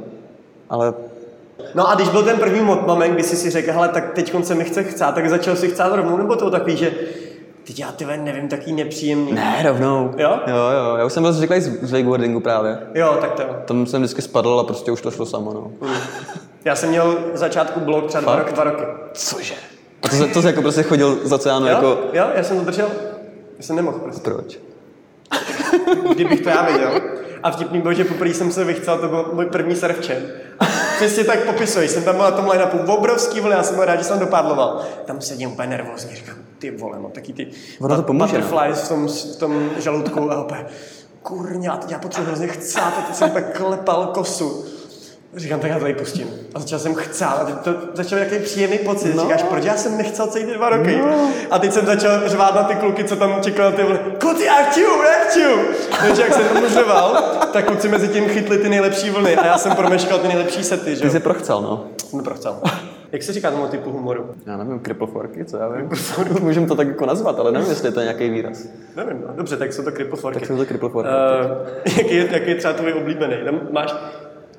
[0.70, 0.94] Ale
[1.76, 4.56] No a když byl ten první moment, kdy jsi si řekl, hele, tak teď se
[4.56, 6.92] mi chce chcát, tak začal si chcát rovnou, nebo to takový, že
[7.68, 9.32] Teď já ty nevím, taký nepříjemný.
[9.34, 10.14] Ne, rovnou.
[10.18, 10.40] Jo?
[10.48, 10.96] Jo, jo.
[10.98, 12.78] Já už jsem byl zvyklý z wakeboardingu právě.
[12.94, 13.44] Jo, tak to.
[13.66, 15.88] Tam jsem vždycky spadl a prostě už to šlo samo, no.
[15.88, 15.96] Mm.
[16.66, 18.84] Já jsem měl v začátku blok třeba dva roky, dva roky.
[19.14, 19.54] Cože?
[20.04, 21.72] A to, to jsi jako prostě chodil za ceánu jo?
[21.72, 22.00] jako...
[22.14, 22.88] Jo, já jsem to držel.
[23.58, 24.22] Já jsem nemohl prostě.
[24.22, 24.60] Proč?
[26.14, 27.02] Kdybych to já věděl.
[27.44, 30.18] A vtipný byl, že poprvé jsem se vychcel, to byl můj první surfčen.
[30.96, 31.88] Přesně tak popisuji.
[31.88, 34.86] Jsem tam byl na tom line-upu obrovský vlny, já jsem byl rád, že jsem dopádloval.
[35.06, 37.48] Tam sedím úplně nervózně, říkám, ty vole, no taky ty
[37.80, 38.42] ono to pomůže, no.
[38.42, 40.68] butterflies v tom, v tom žaludku a opět,
[41.24, 44.66] kurňa, teď já potřebuji hrozně chcát, a teď jsem tak klepal kosu.
[45.36, 46.28] Říkám, tak já to pustím.
[46.54, 47.50] A začal jsem chcát.
[47.50, 49.16] A to začal nějaký příjemný pocit.
[49.16, 49.24] No.
[49.24, 50.98] Říkáš, proč já jsem nechcel celý ty dva roky?
[50.98, 51.30] No.
[51.52, 54.00] A teď jsem začal řvát na ty kluky, co tam čekali ty vole.
[54.20, 54.86] Kluci, já chci.
[56.00, 59.58] Takže jak jsem tomu řval, tak kluci mezi tím chytli ty nejlepší vlny a já
[59.58, 60.96] jsem promeškal ty nejlepší sety.
[60.96, 61.02] Že?
[61.02, 61.86] Ty jsi prochcel, no.
[62.10, 62.62] Jsem prochcel.
[63.12, 64.26] Jak se říká tomu typu humoru?
[64.46, 65.90] Já nevím, kriploforky, co já vím.
[66.42, 68.68] Můžeme to tak jako nazvat, ale nevím, jestli to je nějaký výraz.
[68.96, 69.34] Nevím, no.
[69.36, 70.40] dobře, tak jsou to kriploforky.
[70.40, 71.12] Tak jsou to kriploforky.
[71.12, 73.36] Uh, jaký, je, jaký je třeba tvůj oblíbený?
[73.46, 73.96] Tam máš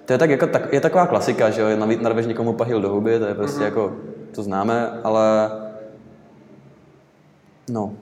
[0.07, 1.69] to je, tak jako, tak, je taková klasika, že jo,
[2.01, 3.65] narveš někomu pahil do huby, to je prostě mm-hmm.
[3.65, 3.97] jako,
[4.35, 5.51] to známe, ale
[7.71, 7.93] no.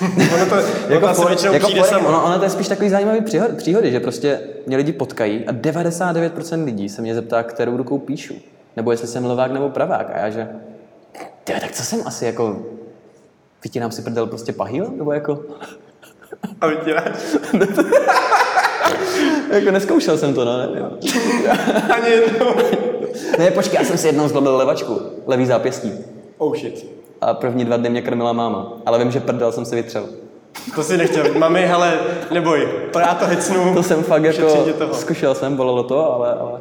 [0.34, 0.56] ono to,
[0.92, 4.00] jako ono for, jako for, ono, ono, to je spíš takový zajímavý příhody, příhody, že
[4.00, 8.34] prostě mě lidi potkají a 99% lidí se mě zeptá, kterou rukou píšu.
[8.76, 10.10] Nebo jestli jsem levák nebo pravák.
[10.14, 10.48] A já že,
[11.44, 12.62] tyhle, tak co jsem asi jako,
[13.64, 14.92] vytínám si prdel prostě pahýl?
[14.96, 15.44] Nebo jako...
[16.60, 17.36] A vytíráš?
[19.50, 20.90] jako neskoušel jsem to, no, nevím.
[21.90, 22.54] Ani jednou.
[23.38, 25.92] ne, počkej, já jsem si jednou zlobil levačku, levý zápěstí.
[26.38, 26.86] Oh shit.
[27.20, 30.04] A první dva dny mě krmila máma, ale vím, že prdel jsem si vytřel.
[30.74, 31.34] To si nechtěl.
[31.38, 31.98] Mami, hele,
[32.30, 33.74] neboj, to já to hecnu.
[33.74, 36.60] To jsem fakt jako, zkušel jsem, bolelo to, ale, ale...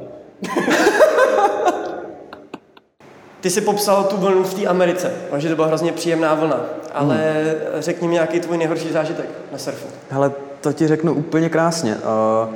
[3.41, 6.60] Ty jsi popsal tu vlnu v té Americe, že to byla hrozně příjemná vlna,
[6.93, 7.82] ale hmm.
[7.82, 9.88] řekni mi nějaký tvůj nejhorší zážitek na surfu.
[10.10, 10.32] Hele,
[10.63, 11.95] to ti řeknu úplně krásně.
[11.95, 12.54] Uh,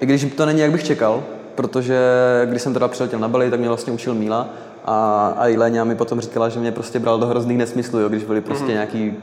[0.00, 1.22] I když to není, jak bych čekal,
[1.54, 2.00] protože
[2.44, 4.48] když jsem teda přiletěl na Bali, tak mě vlastně učil Míla
[4.84, 8.24] a, a Iléňa mi potom říkala, že mě prostě bral do hrozných nesmyslů, jo, když
[8.24, 8.72] byly prostě mm-hmm.
[8.72, 9.14] nějaký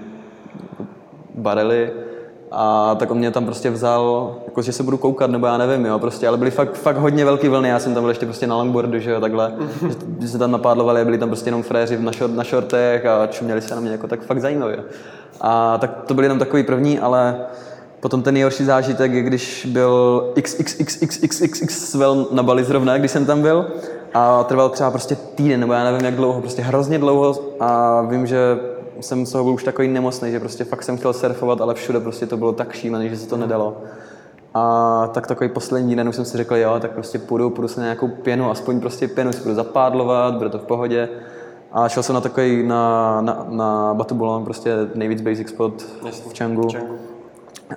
[1.35, 1.91] barely.
[2.51, 5.85] A tak on mě tam prostě vzal, jako že se budu koukat, nebo já nevím,
[5.85, 8.47] jo, prostě, ale byly fakt, fakt hodně velký vlny, já jsem tam byl ještě prostě
[8.47, 9.53] na longboardu, že jo, takhle,
[10.19, 13.61] že se tam napádlovali, byli tam prostě jenom fréři na, šor, na šortech a čuměli
[13.61, 14.83] se na mě jako tak fakt zajímavě.
[15.41, 17.35] A tak to byly tam takový první, ale
[18.03, 23.41] Potom ten nejhorší zážitek je, když byl XXXXXX vel na Bali zrovna, když jsem tam
[23.41, 23.67] byl
[24.13, 28.27] a trval třeba prostě týden, nebo já nevím jak dlouho, prostě hrozně dlouho a vím,
[28.27, 28.59] že
[28.99, 31.99] jsem z toho byl už takový nemocný, že prostě fakt jsem chtěl surfovat, ale všude
[31.99, 33.77] prostě to bylo tak šílené, že se to nedalo.
[34.53, 37.79] A tak takový poslední den už jsem si řekl, jo, tak prostě půjdu, půjdu se
[37.79, 41.09] na nějakou pěnu, aspoň prostě pěnu si budu zapádlovat, bude to v pohodě.
[41.71, 45.81] A šel jsem na takový, na, na, na Batubulon, prostě nejvíc basic spot
[46.11, 46.67] v Changu.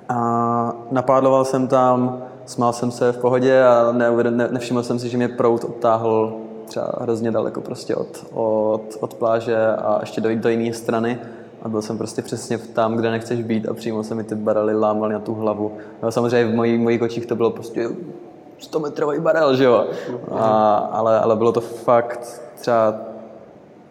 [0.08, 5.08] A napádloval jsem tam, smál jsem se v pohodě a ne, ne, nevšiml jsem si,
[5.08, 6.32] že mě prout odtáhl
[6.66, 11.18] třeba hrozně daleko prostě od, od, od pláže a ještě do, do jiné strany.
[11.62, 14.74] A byl jsem prostě přesně tam, kde nechceš být a přímo se mi ty barely
[14.74, 15.72] lámaly na tu hlavu.
[16.02, 17.88] No, samozřejmě v mojí, mojich očích to bylo prostě
[18.58, 19.86] 100 metrový barel, že jo.
[20.30, 22.94] A, ale, ale bylo to fakt třeba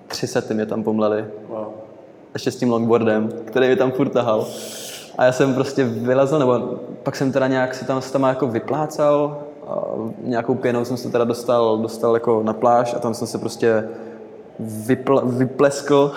[0.08, 1.26] tři sety mě tam pomleli.
[1.50, 1.68] Wow.
[2.34, 4.46] Ještě s tím longboardem, který mi tam furt tahal.
[5.18, 8.48] A já jsem prostě vylezl, nebo pak jsem teda nějak si tam, se tam jako
[8.48, 9.38] vyplácal,
[9.68, 9.84] a
[10.24, 13.84] nějakou pěnou jsem se teda dostal, dostal jako na pláž a tam jsem se prostě
[14.60, 16.12] vypl, vypleskl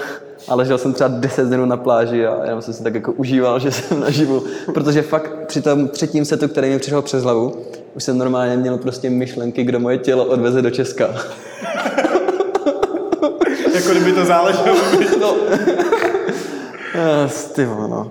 [0.48, 3.58] a ležel jsem třeba 10 dnů na pláži a jenom jsem si tak jako užíval,
[3.58, 4.42] že jsem naživu,
[4.74, 7.56] protože fakt při tom třetím setu, který mi přišel přes hlavu,
[7.94, 11.08] už jsem normálně měl prostě myšlenky, kdo moje tělo odveze do Česka.
[13.74, 14.76] jako kdyby to záleželo.
[15.20, 15.36] no.
[17.28, 18.10] Styvo, no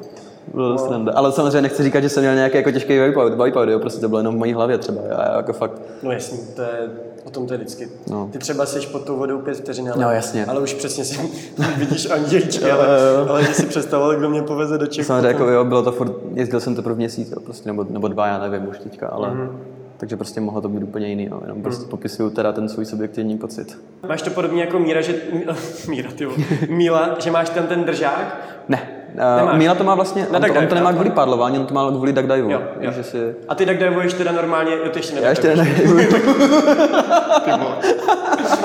[0.57, 1.17] bylo dost no.
[1.17, 2.99] Ale samozřejmě nechci říkat, že jsem měl nějaký jako těžký
[3.43, 5.81] wipeout, jo, prostě to bylo jenom v mojí hlavě třeba, já, jako fakt.
[6.03, 6.89] No jasně, to je,
[7.23, 7.89] o tom to je vždycky.
[8.09, 8.29] No.
[8.31, 10.45] Ty třeba jsi pod tou vodou pět vteřin, ale, no, jasně.
[10.45, 11.29] ale už přesně si
[11.77, 12.87] vidíš andělíčky, ale,
[13.29, 15.05] ale že si představoval, kdo mě poveze do Čech.
[15.05, 18.07] Samozřejmě, jako jo, bylo to furt, jezdil jsem to pro měsíc, jo, prostě, nebo, nebo
[18.07, 19.49] dva, já nevím už teďka, ale mm-hmm.
[19.97, 21.89] takže prostě mohlo to být úplně jiný, jo, jenom prostě mm.
[21.89, 23.77] popisuju teda ten svůj subjektivní pocit.
[24.07, 25.15] Máš to podobně jako Míra, že,
[25.87, 26.27] Míra, ty
[26.69, 28.37] Míla, že máš tam ten držák?
[28.69, 31.73] Ne, Uh, Míla to má vlastně, on, to, on to nemá kvůli padlování, on to
[31.73, 32.51] má kvůli duckdive.
[32.51, 32.91] Jo, jo.
[33.01, 33.35] Si...
[33.47, 36.07] A ty duckdivuješ teda normálně, jo, ty ještě Já ještě neduckdivuju.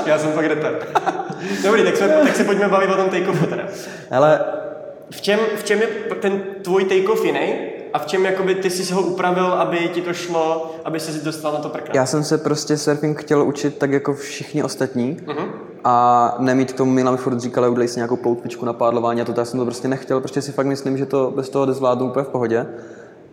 [0.06, 0.86] Já jsem fakt retard.
[1.64, 3.62] Dobrý, tak, jsme, tak se pojďme bavit o tom take-offu teda.
[4.10, 4.40] Ale...
[5.10, 5.86] V čem, v čem je
[6.20, 7.54] ten tvůj take-off jiný?
[7.92, 11.52] A v čem jakoby ty jsi ho upravil, aby ti to šlo, aby se dostal
[11.52, 11.92] na to prkna?
[11.94, 15.16] Já jsem se prostě surfing chtěl učit tak jako všichni ostatní.
[15.26, 19.20] Uh-huh a nemít k tomu, Milan mi furt říkal, udělej si nějakou poutvičku na pádlování
[19.20, 21.66] a to já jsem to prostě nechtěl, protože si fakt myslím, že to bez toho
[21.66, 22.66] jde zvládnu úplně v pohodě.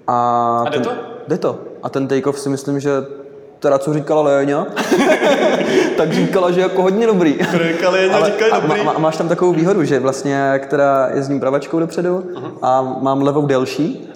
[0.07, 0.91] A, a jde ten, to?
[1.27, 1.59] Jde to.
[1.83, 2.91] A ten take-off si myslím, že
[3.59, 4.67] teda co říkala Léňa,
[5.97, 7.39] tak říkala, že jako hodně dobrý.
[7.67, 8.81] Říkala Léňa, říkají dobrý.
[8.81, 12.51] A, a, máš tam takovou výhodu, že vlastně, která jezdím pravačkou dopředu uh-huh.
[12.61, 14.08] a mám levou delší,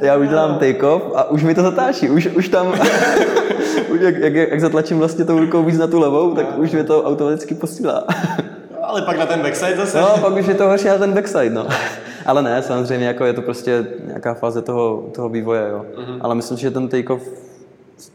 [0.00, 2.72] já udělám take-off a už mi to zatáčí, už, už tam,
[3.88, 6.84] už jak, jak, jak, zatlačím vlastně tou rukou víc na tu levou, tak už mi
[6.84, 8.04] to automaticky posílá.
[8.82, 10.00] Ale pak na ten backside zase.
[10.00, 11.66] No, pak už je to horší na ten backside, no.
[12.26, 15.86] Ale ne, samozřejmě jako je to prostě nějaká fáze toho, toho vývoje, jo.
[15.96, 16.18] Mm-hmm.
[16.20, 17.22] Ale myslím, že ten take-off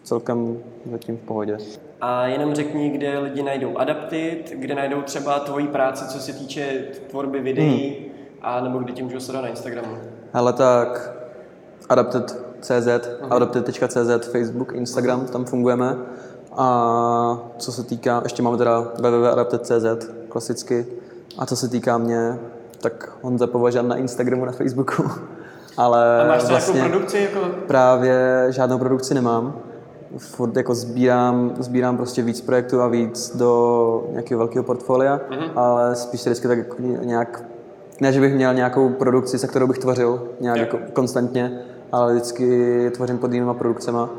[0.03, 0.57] celkem
[0.91, 1.57] zatím v pohodě.
[2.01, 6.83] A jenom řekni, kde lidi najdou Adapted, kde najdou třeba tvoji práci, co se týče
[7.09, 8.09] tvorby videí, hmm.
[8.41, 9.97] a nebo kde tě můžou sledovat na Instagramu.
[10.33, 11.18] Ale tak
[11.89, 13.27] Adapted.cz, uh-huh.
[13.29, 15.97] adapted.cz, Facebook, Instagram, tam fungujeme.
[16.51, 20.85] A co se týká, ještě máme teda www.adapted.cz, klasicky.
[21.37, 22.39] A co se týká mě,
[22.81, 25.03] tak Honza Považan na Instagramu, na Facebooku.
[25.77, 27.17] Ale a máš vlastně produkci?
[27.17, 27.39] Jako...
[27.67, 29.53] Právě žádnou produkci nemám.
[30.17, 35.51] Furt jako sbírám, sbírám prostě víc projektů a víc do nějakého velkého portfolia, mm-hmm.
[35.55, 37.43] ale spíš vždycky tak jako nějak,
[38.01, 41.61] ne, že bych měl nějakou produkci, se kterou bych tvořil nějak jako konstantně,
[41.91, 44.09] ale vždycky tvořím pod jinýma produkcema,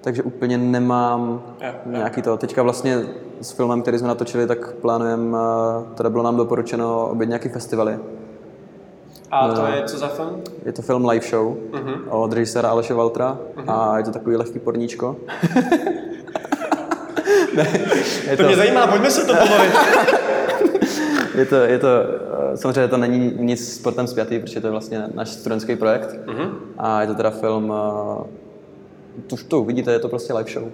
[0.00, 2.36] takže úplně nemám yeah, nějaký to.
[2.36, 3.06] Teďka vlastně
[3.40, 5.38] s filmem, který jsme natočili, tak plánujeme,
[5.94, 7.98] teda bylo nám doporučeno obět nějaký festivaly.
[9.30, 10.42] A to je co za film?
[10.64, 12.00] Je to film Live Show uh-huh.
[12.08, 13.64] od režiséra Aleše Valtra uh-huh.
[13.68, 15.16] a je to takový lehký porníčko.
[17.56, 17.68] ne,
[18.30, 19.72] je to, to mě zajímá, pojďme se to pobavit.
[21.36, 24.70] je to, je to, eh, samozřejmě to není nic s sportem zpětý, protože to je
[24.70, 26.18] vlastně náš studentský projekt.
[26.26, 26.54] Uh-huh.
[26.78, 28.24] A je to teda film, eh,
[29.26, 30.68] to, to uvidíte, je to prostě live show.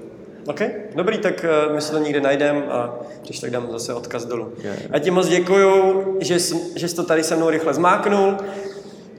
[0.47, 0.61] OK,
[0.95, 2.95] dobrý, tak uh, my se to někde najdeme a
[3.25, 4.53] když tak dám zase odkaz dolů.
[4.63, 4.77] Yeah.
[4.93, 8.37] A ti moc děkuju, že, jsi, že jsi to tady se mnou rychle zmáknul.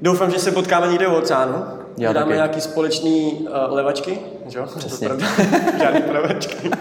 [0.01, 1.65] Doufám, že se potkáme někde u oceánu.
[1.97, 2.35] Já dáme taky.
[2.35, 4.19] nějaký společný uh, levačky,
[4.55, 4.65] jo?
[4.77, 5.09] Přesně.
[5.79, 6.71] Žádný pravačky.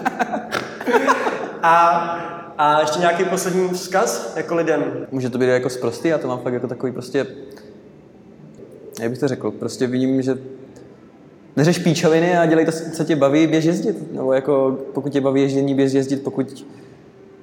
[1.63, 4.85] a a ještě nějaký poslední vzkaz jako lidem?
[5.11, 7.27] Může to být jako zprostý, já to mám fakt jako takový prostě
[9.01, 10.39] jak bych to řekl, prostě vidím, že
[11.57, 14.13] neřeš píčoviny a dělej to, co tě baví, běž jezdit.
[14.13, 16.65] Nebo jako, pokud tě baví ježdění, běž jezdit, pokud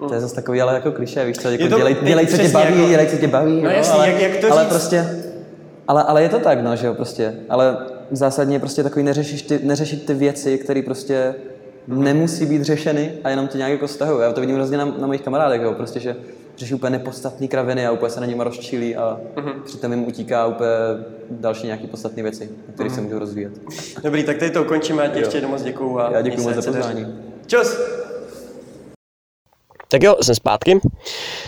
[0.08, 2.48] to je zase takový, ale jako kliše, víš co, jako to- dělej, dělej, co tě
[2.50, 4.70] baví, jako- dělej, co tě baví, No jo, jasně, ale, jak- jak to ale říct?
[4.70, 5.06] prostě,
[5.88, 7.78] ale, ale je to tak, no, že jo, prostě, ale
[8.12, 11.36] zásadně prostě takový neřešíš ty, neřešit ty věci, které prostě
[11.90, 14.22] nemusí být řešeny a jenom tě nějak jako stahují.
[14.22, 16.16] Já to vidím hrozně na, na mojich kamarádech, jo, prostě, že
[16.58, 19.20] řeší úplně nepodstatné kraviny a úplně se na nimi rozčílí a
[19.66, 20.70] přitom jim utíká úplně
[21.30, 23.54] další nějaké podstatné věci, na které se můžou rozvíjet.
[24.04, 26.00] Dobrý, tak tady to ukončíme, já ti ještě jednou moc děkuju.
[26.00, 27.08] A Já děkuji měj moc za pozvání.
[27.48, 27.78] Čus!
[29.92, 30.80] Tak jo, jsem zpátky.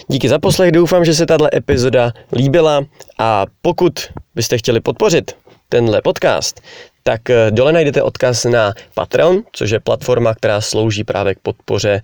[0.07, 2.81] Díky za poslech, doufám, že se tato epizoda líbila
[3.19, 3.93] a pokud
[4.35, 5.31] byste chtěli podpořit
[5.71, 6.61] tenhle podcast,
[7.03, 12.01] tak eh, dole najdete odkaz na Patreon, což je platforma, která slouží právě k podpoře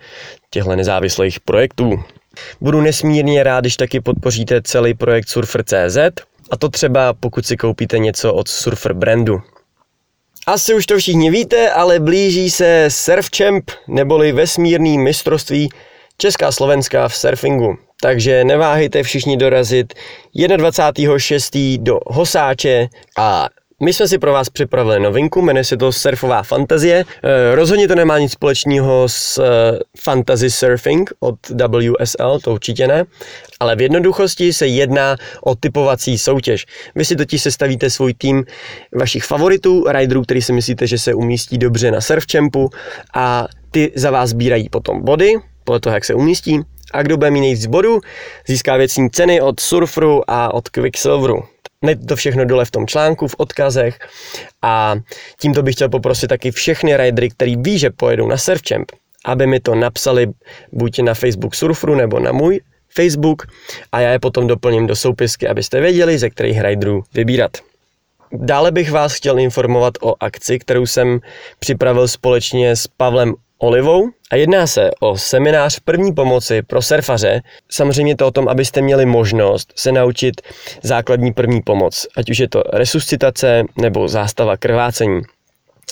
[0.50, 2.04] těchto nezávislých projektů.
[2.62, 5.98] Budu nesmírně rád, když taky podpoříte celý projekt Surfer.cz
[6.52, 9.42] a to třeba pokud si koupíte něco od Surfer brandu.
[10.48, 15.70] Asi už to všichni víte, ale blíží se Surf Champ, neboli vesmírný mistrovství
[16.18, 17.78] Česká Slovenská v surfingu.
[18.02, 19.94] Takže neváhejte všichni dorazit
[20.36, 21.84] 21.6.
[21.84, 22.88] do Hosáče
[23.18, 23.50] a
[23.82, 27.06] my jsme si pro vás připravili novinku, jmenuje se to Surfová fantazie.
[27.24, 33.06] Eh, Rozhodně to nemá nic společného s eh, fantasy surfing od WSL, to určitě ne,
[33.60, 36.66] ale v jednoduchosti se jedná o typovací soutěž.
[36.96, 38.46] Vy si totiž sestavíte svůj tým
[38.96, 42.70] vašich favoritů, riderů, který si myslíte, že se umístí dobře na surf champu
[43.14, 46.60] a ty za vás sbírají potom body, podle toho, jak se umístí.
[46.94, 48.00] A kdo bude mít nejvíc bodů,
[48.48, 51.44] získá věcní ceny od Surferu a od Quicksilveru.
[51.84, 54.00] Najděte to všechno dole v tom článku, v odkazech
[54.62, 54.96] a
[55.42, 58.92] tímto bych chtěl poprosit taky všechny ridery, který ví, že pojedou na Surf Champ,
[59.26, 60.28] aby mi to napsali
[60.72, 62.62] buď na Facebook Surferu nebo na můj
[62.96, 63.48] Facebook
[63.92, 67.52] a já je potom doplním do soupisky, abyste věděli, ze kterých riderů vybírat.
[68.32, 71.20] Dále bych vás chtěl informovat o akci, kterou jsem
[71.60, 77.42] připravil společně s Pavlem Olivou a jedná se o seminář první pomoci pro surfaře.
[77.72, 80.42] Samozřejmě to o tom, abyste měli možnost se naučit
[80.84, 85.22] základní první pomoc, ať už je to resuscitace nebo zástava krvácení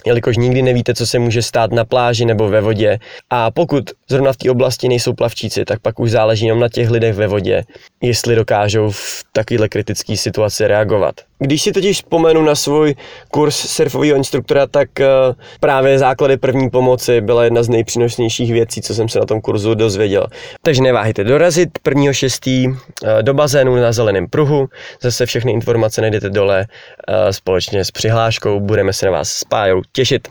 [0.05, 2.99] jelikož nikdy nevíte, co se může stát na pláži nebo ve vodě.
[3.29, 6.89] A pokud zrovna v té oblasti nejsou plavčíci, tak pak už záleží jenom na těch
[6.89, 7.63] lidech ve vodě,
[8.07, 11.15] jestli dokážou v takovéhle kritické situaci reagovat.
[11.39, 12.95] Když si totiž vzpomenu na svůj
[13.31, 15.07] kurz surfového instruktora, tak eh,
[15.59, 19.73] právě základy první pomoci byla jedna z nejpřínosnějších věcí, co jsem se na tom kurzu
[19.73, 20.27] dozvěděl.
[20.61, 22.77] Takže neváhejte dorazit 1.6.
[23.03, 24.69] eh, do bazénu na zeleném pruhu.
[25.01, 26.67] Zase všechny informace najdete dole
[27.07, 28.59] eh, společně s přihláškou.
[28.59, 30.27] Budeme se na vás s Pájou těšit.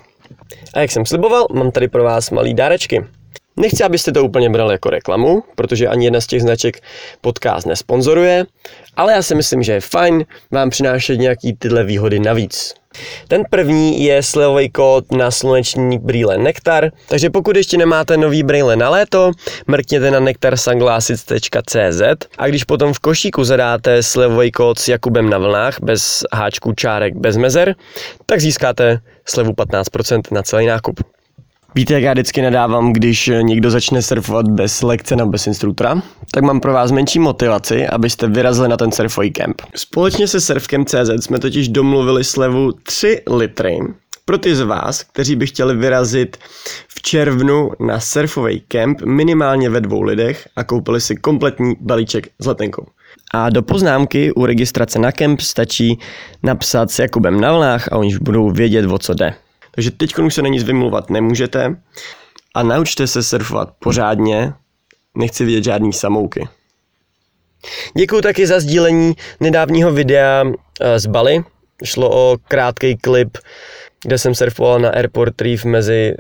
[0.75, 3.05] A jak jsem sliboval, mám tady pro vás malý dárečky.
[3.57, 6.80] Nechci, abyste to úplně brali jako reklamu, protože ani jedna z těch značek
[7.20, 8.44] podcast nesponzoruje,
[8.96, 12.74] ale já si myslím, že je fajn vám přinášet nějaký tyhle výhody navíc.
[13.28, 18.76] Ten první je slevový kód na sluneční brýle Nektar, takže pokud ještě nemáte nový brýle
[18.76, 19.30] na léto,
[19.66, 22.02] mrkněte na nektarsunglasses.cz
[22.38, 27.16] a když potom v košíku zadáte slevový kód s Jakubem na vlnách, bez háčků, čárek,
[27.16, 27.74] bez mezer,
[28.26, 31.00] tak získáte slevu 15% na celý nákup.
[31.77, 36.03] Víte, jak já vždycky nadávám, když někdo začne surfovat bez lekce nebo bez instruktora?
[36.31, 39.62] Tak mám pro vás menší motivaci, abyste vyrazili na ten surfový kemp.
[39.75, 43.79] Společně se Surfcamp.cz jsme totiž domluvili slevu 3 litry
[44.25, 46.37] pro ty z vás, kteří by chtěli vyrazit
[46.89, 52.47] v červnu na surfový kemp minimálně ve dvou lidech a koupili si kompletní balíček s
[52.47, 52.87] letenkou.
[53.35, 55.99] A do poznámky u registrace na kemp stačí
[56.43, 59.35] napsat s Jakubem na vlnách a oni budou vědět, o co jde.
[59.75, 61.77] Takže teď už se na nic vymluvat nemůžete
[62.55, 64.53] a naučte se surfovat pořádně,
[65.16, 66.49] nechci vidět žádný samouky.
[67.97, 70.45] Děkuji taky za sdílení nedávního videa
[70.81, 71.45] eh, z Bali.
[71.85, 73.39] Šlo o krátký klip,
[74.05, 76.14] kde jsem surfoval na Airport Reef mezi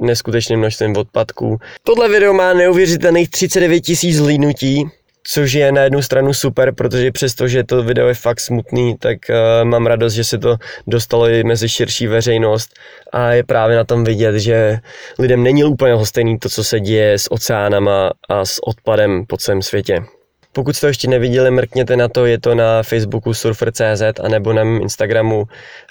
[0.00, 1.58] neskutečným množstvím odpadků.
[1.82, 4.84] Tohle video má neuvěřitelných 39 tisíc zhlídnutí,
[5.22, 9.18] což je na jednu stranu super, protože přesto, že to video je fakt smutný, tak
[9.30, 10.56] uh, mám radost, že se to
[10.86, 12.70] dostalo i mezi širší veřejnost
[13.12, 14.78] a je právě na tom vidět, že
[15.18, 19.62] lidem není úplně lhostejný to, co se děje s oceánama a s odpadem po celém
[19.62, 20.04] světě.
[20.52, 24.52] Pokud jste to ještě neviděli, mrkněte na to, je to na Facebooku surfer.cz a nebo
[24.52, 25.44] na mém Instagramu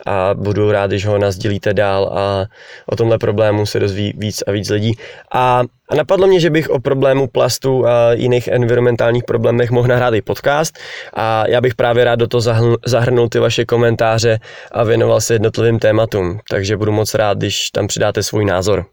[0.06, 2.46] a budu rád, když ho nazdílíte dál a
[2.86, 4.98] o tomhle problému se dozví víc a víc lidí.
[5.32, 10.14] A, a napadlo mě, že bych o problému plastu a jiných environmentálních problémech mohl nahrát
[10.14, 10.78] i podcast
[11.14, 14.40] a já bych právě rád do toho zahrnul, zahrnul ty vaše komentáře
[14.72, 18.86] a věnoval se jednotlivým tématům, takže budu moc rád, když tam přidáte svůj názor.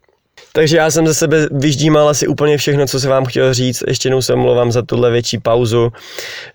[0.53, 3.83] Takže já jsem ze sebe vyždímal asi úplně všechno, co se vám chtěl říct.
[3.87, 5.91] Ještě jednou se omlouvám za tuhle větší pauzu.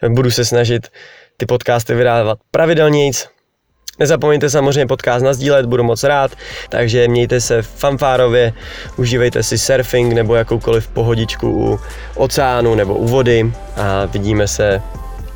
[0.09, 0.89] Budu se snažit
[1.37, 3.29] ty podcasty vydávat pravidelnějc
[3.99, 6.31] Nezapomeňte samozřejmě podcast nazdílet, budu moc rád,
[6.69, 8.53] takže mějte se fanfárově,
[8.97, 11.81] užívejte si surfing nebo jakoukoliv pohodičku u
[12.15, 14.83] oceánu nebo u vody a vidíme se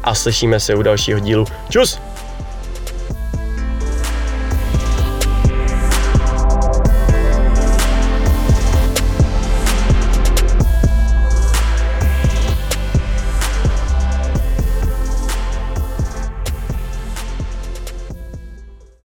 [0.04, 1.46] a slyšíme se u dalšího dílu.
[1.68, 1.98] Čus!